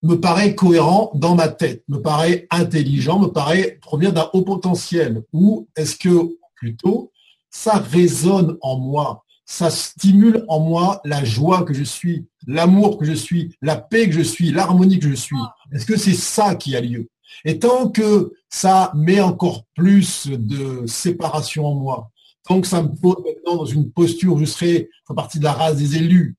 [0.02, 5.22] me paraît cohérent dans ma tête, me paraît intelligent, me paraît provient d'un haut potentiel,
[5.32, 7.12] ou est-ce que plutôt
[7.50, 13.04] ça résonne en moi, ça stimule en moi la joie que je suis, l'amour que
[13.04, 15.36] je suis, la paix que je suis, l'harmonie que je suis?
[15.72, 17.08] Est-ce que c'est ça qui a lieu?
[17.44, 22.09] Et tant que ça met encore plus de séparation en moi,
[22.50, 25.52] donc ça me pose maintenant dans une posture où je serai en partie de la
[25.52, 26.36] race des élus,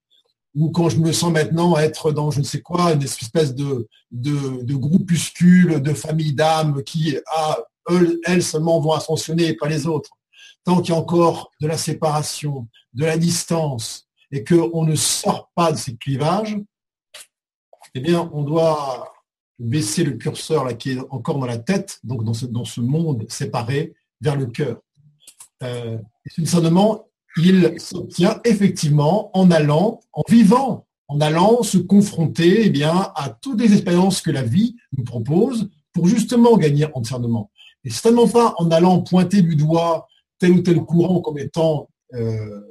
[0.53, 3.88] ou quand je me sens maintenant être dans je ne sais quoi, une espèce de,
[4.12, 7.57] de, groupuscule, de famille d'âmes qui, ah,
[8.26, 10.12] elles, seulement vont ascensionner et pas les autres.
[10.66, 15.49] Tant qu'il y a encore de la séparation, de la distance, et qu'on ne sort
[15.55, 16.57] pas de ces clivages,
[17.95, 19.14] eh bien, on doit
[19.59, 22.82] baisser le curseur là, qui est encore dans la tête, donc dans ce, dans ce
[22.82, 24.82] monde séparé, vers le cœur.
[25.64, 25.97] Euh,
[26.28, 27.07] ce discernement,
[27.38, 33.59] il s'obtient effectivement en allant, en vivant, en allant se confronter eh bien, à toutes
[33.59, 37.51] les expériences que la vie nous propose pour justement gagner en discernement.
[37.84, 40.07] Et certainement pas en allant pointer du doigt
[40.39, 42.62] tel ou tel courant comme étant euh,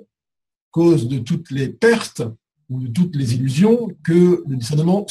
[0.71, 2.23] cause de toutes les pertes
[2.69, 5.07] ou de toutes les illusions que le discernement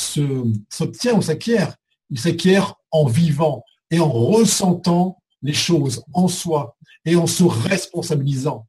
[0.70, 1.76] s'obtient ou s'acquiert.
[2.10, 6.76] Il s'acquiert en vivant et en ressentant les choses en soi,
[7.10, 8.68] et en se responsabilisant.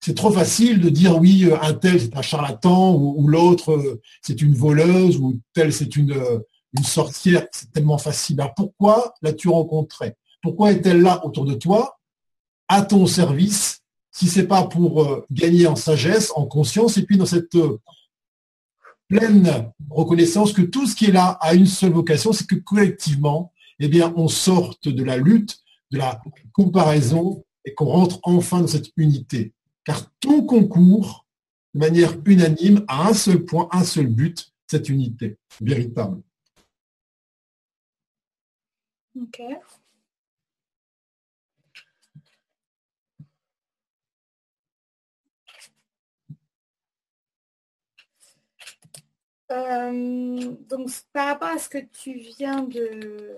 [0.00, 4.00] C'est trop facile de dire oui, euh, un tel c'est un charlatan ou, l'autre euh,
[4.22, 6.38] c'est une voleuse ou tel c'est une, euh,
[6.76, 7.46] une sorcière.
[7.52, 8.40] C'est tellement facile.
[8.40, 11.98] Alors pourquoi l'as-tu rencontrée Pourquoi est-elle là autour de toi,
[12.68, 13.80] à ton service,
[14.12, 17.56] si c'est pas pour gagner en sagesse, en conscience et puis dans cette
[19.08, 23.52] pleine reconnaissance que tout ce qui est là a une seule vocation, c'est que collectivement,
[23.78, 25.58] eh bien, on sorte de la lutte,
[25.90, 26.20] de la
[26.52, 29.52] comparaison et qu'on rentre enfin dans cette unité.
[29.84, 31.26] Car tout concourt
[31.74, 36.22] de manière unanime à un seul point, un seul but, cette unité véritable.
[39.20, 39.42] Ok.
[49.50, 53.34] Euh, donc par rapport à ce que tu viens de,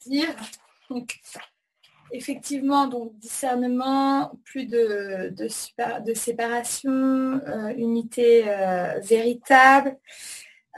[0.00, 0.36] dire,
[2.12, 9.96] effectivement, donc discernement, plus de, de, séparation, euh, unité euh, véritable.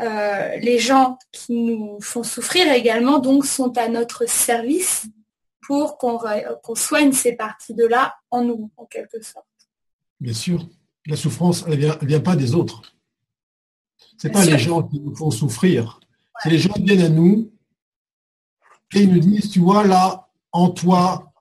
[0.00, 5.06] Euh, les gens qui nous font souffrir également donc sont à notre service
[5.60, 9.46] pour qu'on soigne ces parties-de-là en nous, en quelque sorte.
[10.18, 10.66] Bien sûr,
[11.06, 12.82] la souffrance, elle ne vient, pas des autres.
[14.18, 16.00] Ce n'est pas les gens qui nous font souffrir.
[16.42, 17.52] C'est les gens qui viennent à nous
[18.94, 21.32] et ils nous disent, tu vois, là, en toi,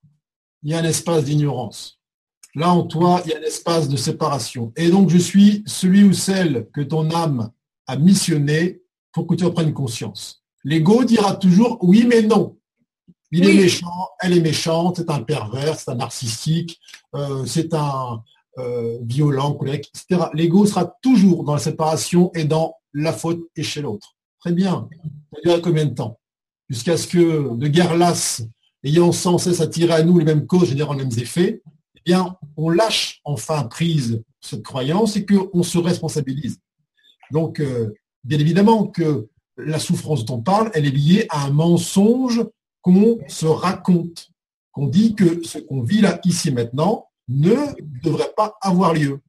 [0.63, 1.99] il y a un espace d'ignorance.
[2.55, 4.73] Là, en toi, il y a un espace de séparation.
[4.75, 7.51] Et donc, je suis celui ou celle que ton âme
[7.87, 8.81] a missionné
[9.13, 10.43] pour que tu en prennes conscience.
[10.63, 12.57] L'ego dira toujours oui, mais non.
[13.31, 16.79] Il est méchant, elle est méchante, c'est un pervers, c'est un narcissique,
[17.15, 18.23] euh, c'est un
[18.57, 20.29] euh, violent, colérique, etc.
[20.33, 24.15] L'ego sera toujours dans la séparation et dans la faute et chez l'autre.
[24.39, 24.89] Très bien.
[25.31, 26.19] Ça dure combien de temps?
[26.69, 28.41] Jusqu'à ce que de guerre lasse
[28.83, 31.61] ayant sans cesse attiré à nous les mêmes causes générant les mêmes effets,
[31.95, 36.59] eh bien, on lâche enfin prise cette croyance et qu'on se responsabilise.
[37.31, 39.27] Donc, euh, bien évidemment que
[39.57, 42.45] la souffrance dont on parle, elle est liée à un mensonge
[42.81, 44.29] qu'on se raconte,
[44.71, 47.55] qu'on dit que ce qu'on vit là, ici maintenant, ne
[48.01, 49.19] devrait pas avoir lieu.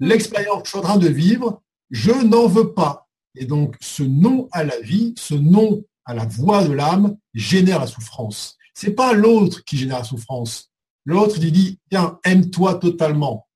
[0.00, 3.08] L'expérience que je suis en train de vivre, je n'en veux pas.
[3.34, 7.80] Et donc, ce non à la vie, ce non à la voix de l'âme génère
[7.80, 8.57] la souffrance.
[8.80, 10.70] C'est pas l'autre qui génère la souffrance.
[11.04, 13.48] L'autre, il dit, tiens, aime-toi totalement.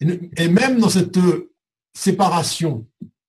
[0.00, 1.52] Et même dans cette euh,
[1.92, 2.86] séparation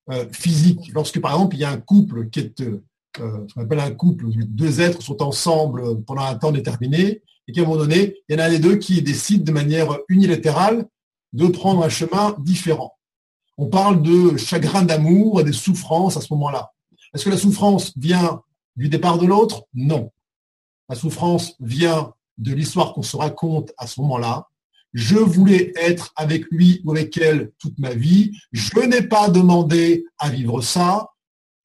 [0.10, 2.82] euh, physique, lorsque par exemple il y a un couple qui est euh,
[3.20, 7.52] ce qu'on appelle un couple, où deux êtres sont ensemble pendant un temps déterminé, et
[7.52, 9.98] qu'à un moment donné, il y en a un des deux qui décide de manière
[10.08, 10.88] unilatérale
[11.34, 12.98] de prendre un chemin différent.
[13.58, 16.72] On parle de chagrin d'amour et de souffrance à ce moment-là.
[17.14, 18.42] Est-ce que la souffrance vient
[18.78, 19.66] du départ de l'autre?
[19.74, 20.10] Non.
[20.90, 24.48] La souffrance vient de l'histoire qu'on se raconte à ce moment-là.
[24.94, 28.32] Je voulais être avec lui ou avec elle toute ma vie.
[28.52, 31.10] Je n'ai pas demandé à vivre ça.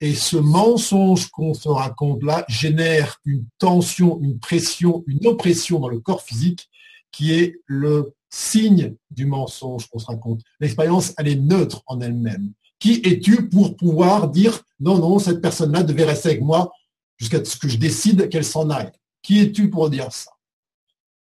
[0.01, 5.87] Et ce mensonge qu'on se raconte là génère une tension, une pression, une oppression dans
[5.87, 6.69] le corps physique
[7.11, 10.41] qui est le signe du mensonge qu'on se raconte.
[10.59, 12.51] L'expérience, elle est neutre en elle-même.
[12.79, 16.73] Qui es-tu pour pouvoir dire non, non, cette personne-là devait rester avec moi
[17.17, 18.91] jusqu'à ce que je décide qu'elle s'en aille?
[19.23, 20.31] Qui es-tu pour dire ça?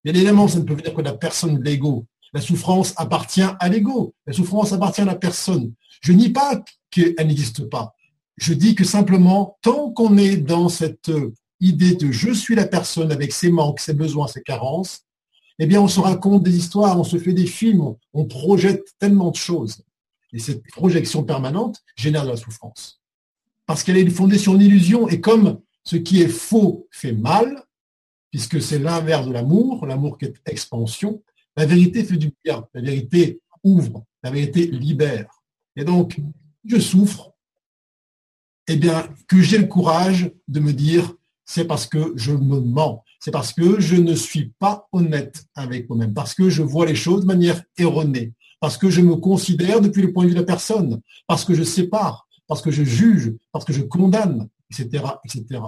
[0.05, 2.05] Bien évidemment, ça ne peut venir que la personne l'ego.
[2.35, 4.13] La souffrance appartient à l'ego.
[4.27, 5.73] La souffrance appartient à la personne.
[6.03, 7.95] Je nie pas qu'elle n'existe pas.
[8.37, 11.11] Je dis que simplement, tant qu'on est dans cette
[11.61, 15.03] idée de je suis la personne avec ses manques, ses besoins, ses carences,
[15.61, 19.31] eh bien, on se raconte des histoires, on se fait des films, on projette tellement
[19.31, 19.83] de choses.
[20.33, 23.01] Et cette projection permanente génère de la souffrance.
[23.67, 25.09] Parce qu'elle est fondée sur une illusion.
[25.09, 27.64] Et comme ce qui est faux fait mal,
[28.35, 31.23] puisque c'est l'inverse de l'amour, l'amour qui est expansion,
[31.57, 32.67] la vérité fait du bien.
[32.75, 35.31] La vérité ouvre, la vérité libère.
[35.77, 36.21] Et donc,
[36.65, 37.33] je souffre,
[38.67, 41.15] eh bien, que j'ai le courage de me dire,
[41.45, 45.89] c'est parce que je me mens c'est parce que je ne suis pas honnête avec
[45.89, 49.81] moi-même, parce que je vois les choses de manière erronée, parce que je me considère
[49.81, 52.83] depuis le point de vue de la personne, parce que je sépare, parce que je
[52.83, 55.61] juge, parce que je condamne, etc., etc.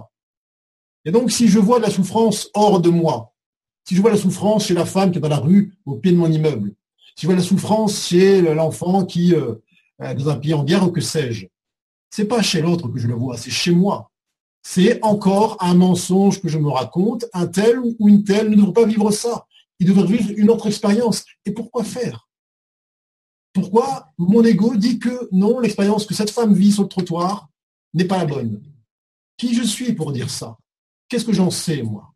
[1.07, 3.33] Et donc, si je vois de la souffrance hors de moi,
[3.89, 6.13] si je vois la souffrance chez la femme qui est dans la rue au pied
[6.13, 6.75] de mon immeuble,
[7.17, 9.55] si je vois la souffrance chez l'enfant qui euh,
[10.03, 11.47] est dans un pays en guerre ou que sais-je,
[12.11, 14.11] c'est pas chez l'autre que je le vois, c'est chez moi
[14.69, 17.25] c'est encore un mensonge que je me raconte.
[17.33, 19.47] Un tel ou une telle ne devrait pas vivre ça.
[19.79, 21.25] Il devrait vivre une autre expérience.
[21.45, 22.29] Et pourquoi faire?
[23.53, 27.49] Pourquoi mon ego dit que non, l'expérience que cette femme vit sur le trottoir
[27.95, 28.61] n'est pas la bonne?
[29.37, 30.59] Qui je suis pour dire ça?
[31.09, 32.13] Qu'est-ce que j'en sais, moi?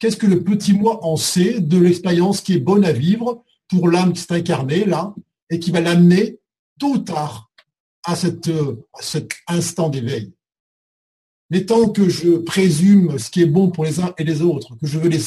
[0.00, 3.88] Qu'est-ce que le petit moi en sait de l'expérience qui est bonne à vivre pour
[3.88, 5.14] l'âme qui s'est incarnée là
[5.50, 6.38] et qui va l'amener
[6.78, 7.50] tôt ou tard
[8.04, 8.50] à, cet
[9.46, 10.32] instant d'éveil?
[11.50, 14.76] Mais tant que je présume ce qui est bon pour les uns et les autres,
[14.76, 15.20] que je veux les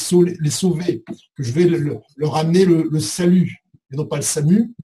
[0.50, 1.02] sauver,
[1.36, 1.66] que je vais
[2.16, 4.74] leur amener le, salut et non pas le SAMU,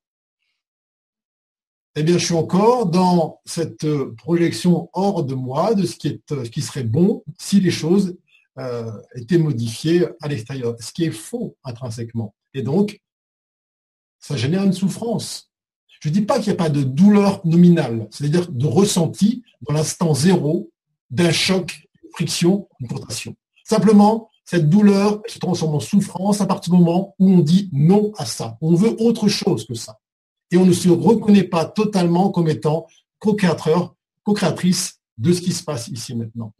[1.96, 3.86] eh bien, je suis encore dans cette
[4.16, 6.20] projection hors de moi de ce qui,
[6.50, 8.16] qui serait bon si les choses
[8.58, 12.34] euh, étaient modifiées à l'extérieur, ce qui est faux intrinsèquement.
[12.52, 13.00] Et donc,
[14.20, 15.50] ça génère une souffrance.
[16.00, 19.74] Je ne dis pas qu'il n'y a pas de douleur nominale, c'est-à-dire de ressenti dans
[19.74, 20.70] l'instant zéro
[21.10, 23.34] d'un choc, une friction, une contraction.
[23.64, 28.12] Simplement, cette douleur se transforme en souffrance à partir du moment où on dit non
[28.18, 28.58] à ça.
[28.60, 29.98] On veut autre chose que ça.
[30.50, 32.86] Et on ne se reconnaît pas totalement comme étant
[33.18, 36.52] co-créateur, co-créatrice de ce qui se passe ici maintenant.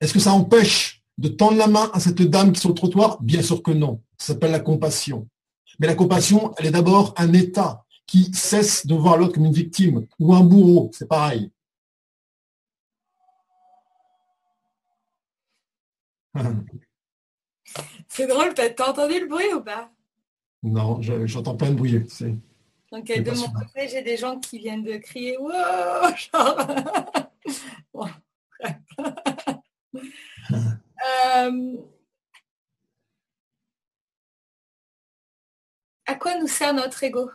[0.00, 2.74] Est-ce que ça empêche de tendre la main à cette dame qui est sur le
[2.74, 3.20] trottoir?
[3.22, 4.02] Bien sûr que non.
[4.16, 5.28] Ça s'appelle la compassion.
[5.78, 9.52] Mais la compassion, elle est d'abord un état qui cesse de voir l'autre comme une
[9.52, 11.52] victime ou un bourreau, c'est pareil.
[18.08, 19.90] C'est drôle, t'as entendu le bruit ou pas?
[20.62, 21.92] Non, j'entends pas de bruit.
[22.90, 25.52] Donc de mon côté, j'ai des gens qui viennent de crier wow,
[26.16, 26.56] genre...
[31.40, 31.76] Euh,
[36.06, 37.30] à quoi nous sert notre ego?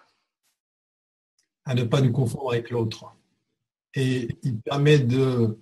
[1.65, 3.05] À ne pas nous confondre avec l'autre.
[3.93, 5.59] Et il permet de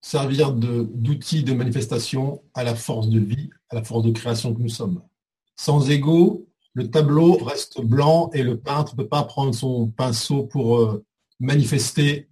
[0.00, 4.60] servir d'outil de, manifestation à la force de vie, à la force de création que
[4.60, 5.02] nous sommes.
[5.56, 10.44] Sans ego, le tableau reste blanc et le peintre ne peut pas prendre son pinceau
[10.44, 11.04] pour euh,
[11.40, 12.28] manifester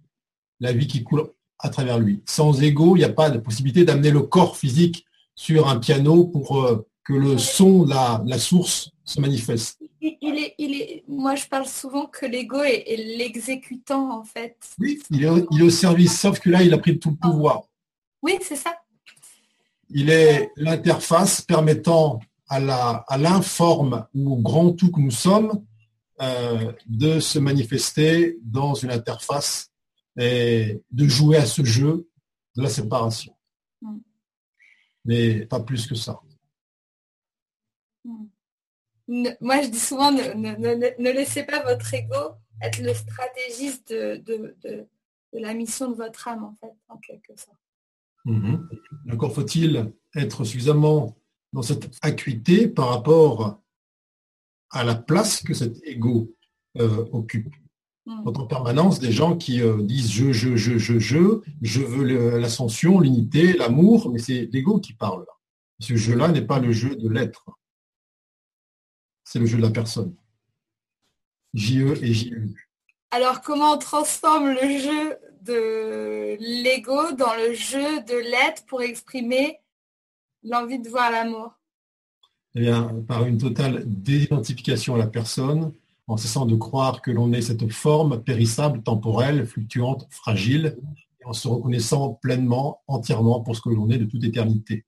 [0.59, 1.27] la vie qui coule
[1.59, 2.21] à travers lui.
[2.25, 5.05] Sans ego, il n'y a pas de possibilité d'amener le corps physique
[5.35, 9.79] sur un piano pour euh, que le son, la, la source, se manifeste.
[10.01, 14.57] Il est, il est, moi, je parle souvent que l'ego est, l'exécutant, en fait.
[14.79, 17.15] Oui, il est, il est, au service, sauf que là, il a pris tout le
[17.15, 17.63] pouvoir.
[18.21, 18.75] Oui, c'est ça.
[19.89, 25.63] Il est l'interface permettant à l'informe ou au grand tout que nous sommes
[26.21, 29.69] euh, de se manifester dans une interface
[30.17, 32.07] et de jouer à ce jeu
[32.55, 33.35] de la séparation.
[33.81, 33.97] Mm.
[35.03, 36.21] Mais pas plus que ça.
[38.05, 38.27] Mm.
[39.41, 44.55] moi, je dis souvent, ne, laissez pas votre ego être le stratégiste de,
[45.33, 47.59] la mission de votre âme, en fait, en quelque sorte.
[48.25, 49.13] Mm-hmm.
[49.13, 51.13] Encore faut-il être suffisamment
[51.53, 53.59] dans cette acuité par rapport
[54.71, 56.35] à la place que cet ego
[56.77, 57.53] euh, occupe.
[58.07, 58.27] Mm.
[58.27, 62.99] en permanence des gens qui euh, disent je, je, je, je, je, je veux l'ascension,
[62.99, 65.25] l'unité, l'amour, mais c'est l'ego qui parle.
[65.79, 67.49] Ce jeu-là n'est pas le jeu de l'être.
[69.23, 70.15] C'est le jeu de la personne.
[71.55, 72.53] JE et JE.
[73.09, 79.59] Alors comment on transforme le jeu de l'ego dans le jeu de l'être pour exprimer
[80.45, 81.53] l'envie de voir l'amour
[82.55, 85.73] Eh bien, par une totale désidentification à la personne,
[86.07, 90.77] en cessant de croire que l'on est cette forme périssable, temporelle, fluctuante, fragile,
[91.19, 94.85] et en se reconnaissant pleinement, entièrement pour ce que l'on est de toute éternité.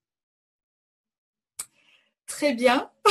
[2.27, 2.89] Très bien.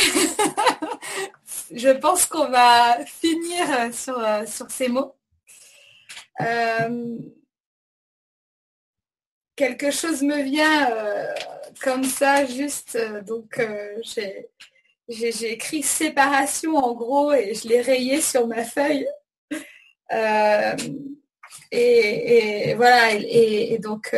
[1.74, 4.16] Je pense qu'on va finir sur,
[4.46, 5.16] sur ces mots.
[6.40, 7.18] Euh,
[9.56, 11.34] quelque chose me vient euh,
[11.82, 13.60] comme ça, juste, euh, donc
[14.04, 14.48] j'ai
[15.08, 19.06] j'ai écrit séparation en gros et je l'ai rayé sur ma feuille.
[20.12, 20.76] Euh,
[21.70, 24.16] et, voilà, et, donc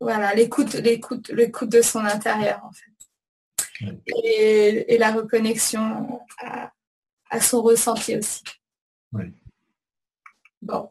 [0.00, 2.90] voilà, l'écoute, l'écoute, l'écoute de son intérieur en fait.
[4.24, 8.42] Et, la reconnexion à, son ressenti aussi.
[10.62, 10.90] Bon.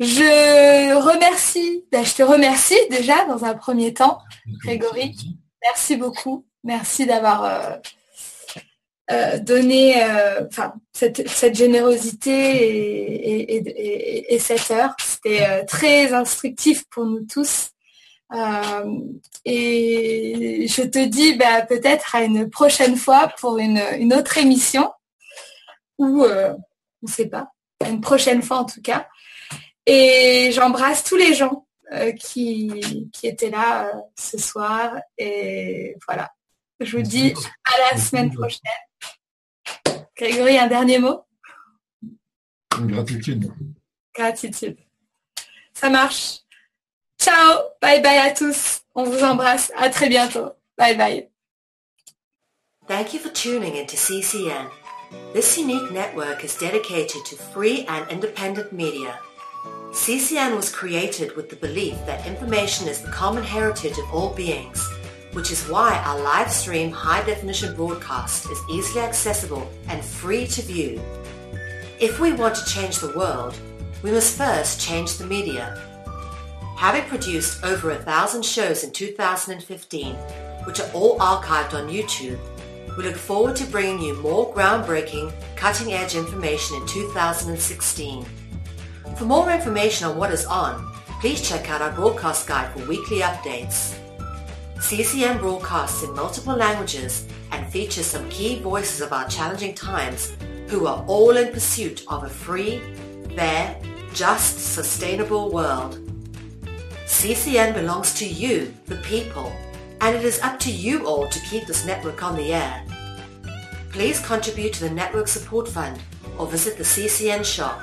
[0.00, 4.18] Je remercie, ben, je te remercie déjà dans un premier temps,
[4.64, 5.16] Grégory.
[5.62, 6.44] Merci beaucoup.
[6.64, 7.76] Merci d'avoir euh,
[9.10, 10.46] euh, donné euh,
[10.92, 12.32] cette, générosité
[14.32, 14.94] et, cette heure.
[15.00, 17.70] C'était très instructif pour nous tous.
[19.44, 24.90] et je te dis bah, peut-être à une prochaine fois pour une, autre émission
[25.98, 26.56] ou on
[27.02, 27.48] ne sait pas,
[27.88, 29.08] une prochaine fois en tout cas.
[29.86, 31.66] Et j'embrasse tous les gens
[32.18, 34.94] qui, qui, étaient là ce soir.
[35.18, 36.30] Et voilà.
[36.80, 38.60] Je vous dis à la semaine prochaine.
[40.16, 41.24] Grégory, un dernier mot?
[42.70, 43.52] Gratitude.
[44.14, 44.78] Gratitude.
[45.74, 46.40] Ça marche.
[47.18, 47.60] Ciao.
[47.80, 48.82] Bye bye à tous.
[48.94, 49.72] On vous embrasse.
[49.76, 50.52] À très bientôt.
[50.76, 51.28] Bye bye.
[52.88, 54.68] Thank you for tuning into CCN.
[55.32, 59.18] This unique network is dedicated to free and independent media.
[59.92, 64.88] CCN was created with the belief that information is the common heritage of all beings
[65.32, 70.62] which is why our live stream high definition broadcast is easily accessible and free to
[70.62, 71.00] view.
[72.00, 73.58] If we want to change the world,
[74.02, 75.80] we must first change the media.
[76.76, 80.14] Having produced over a thousand shows in 2015,
[80.64, 82.38] which are all archived on YouTube,
[82.98, 88.26] we look forward to bringing you more groundbreaking, cutting edge information in 2016.
[89.16, 90.90] For more information on what is on,
[91.20, 93.96] please check out our broadcast guide for weekly updates.
[94.80, 100.32] CCM broadcasts in multiple languages and features some key voices of our challenging times
[100.68, 102.80] who are all in pursuit of a free,
[103.36, 103.76] fair,
[104.14, 105.98] just, sustainable world.
[107.04, 109.52] CCN belongs to you, the people,
[110.00, 112.84] and it is up to you all to keep this network on the air.
[113.90, 116.00] Please contribute to the Network Support Fund
[116.38, 117.80] or visit the CCN shop.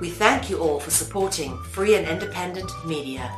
[0.00, 3.30] We thank you all for supporting free and independent media.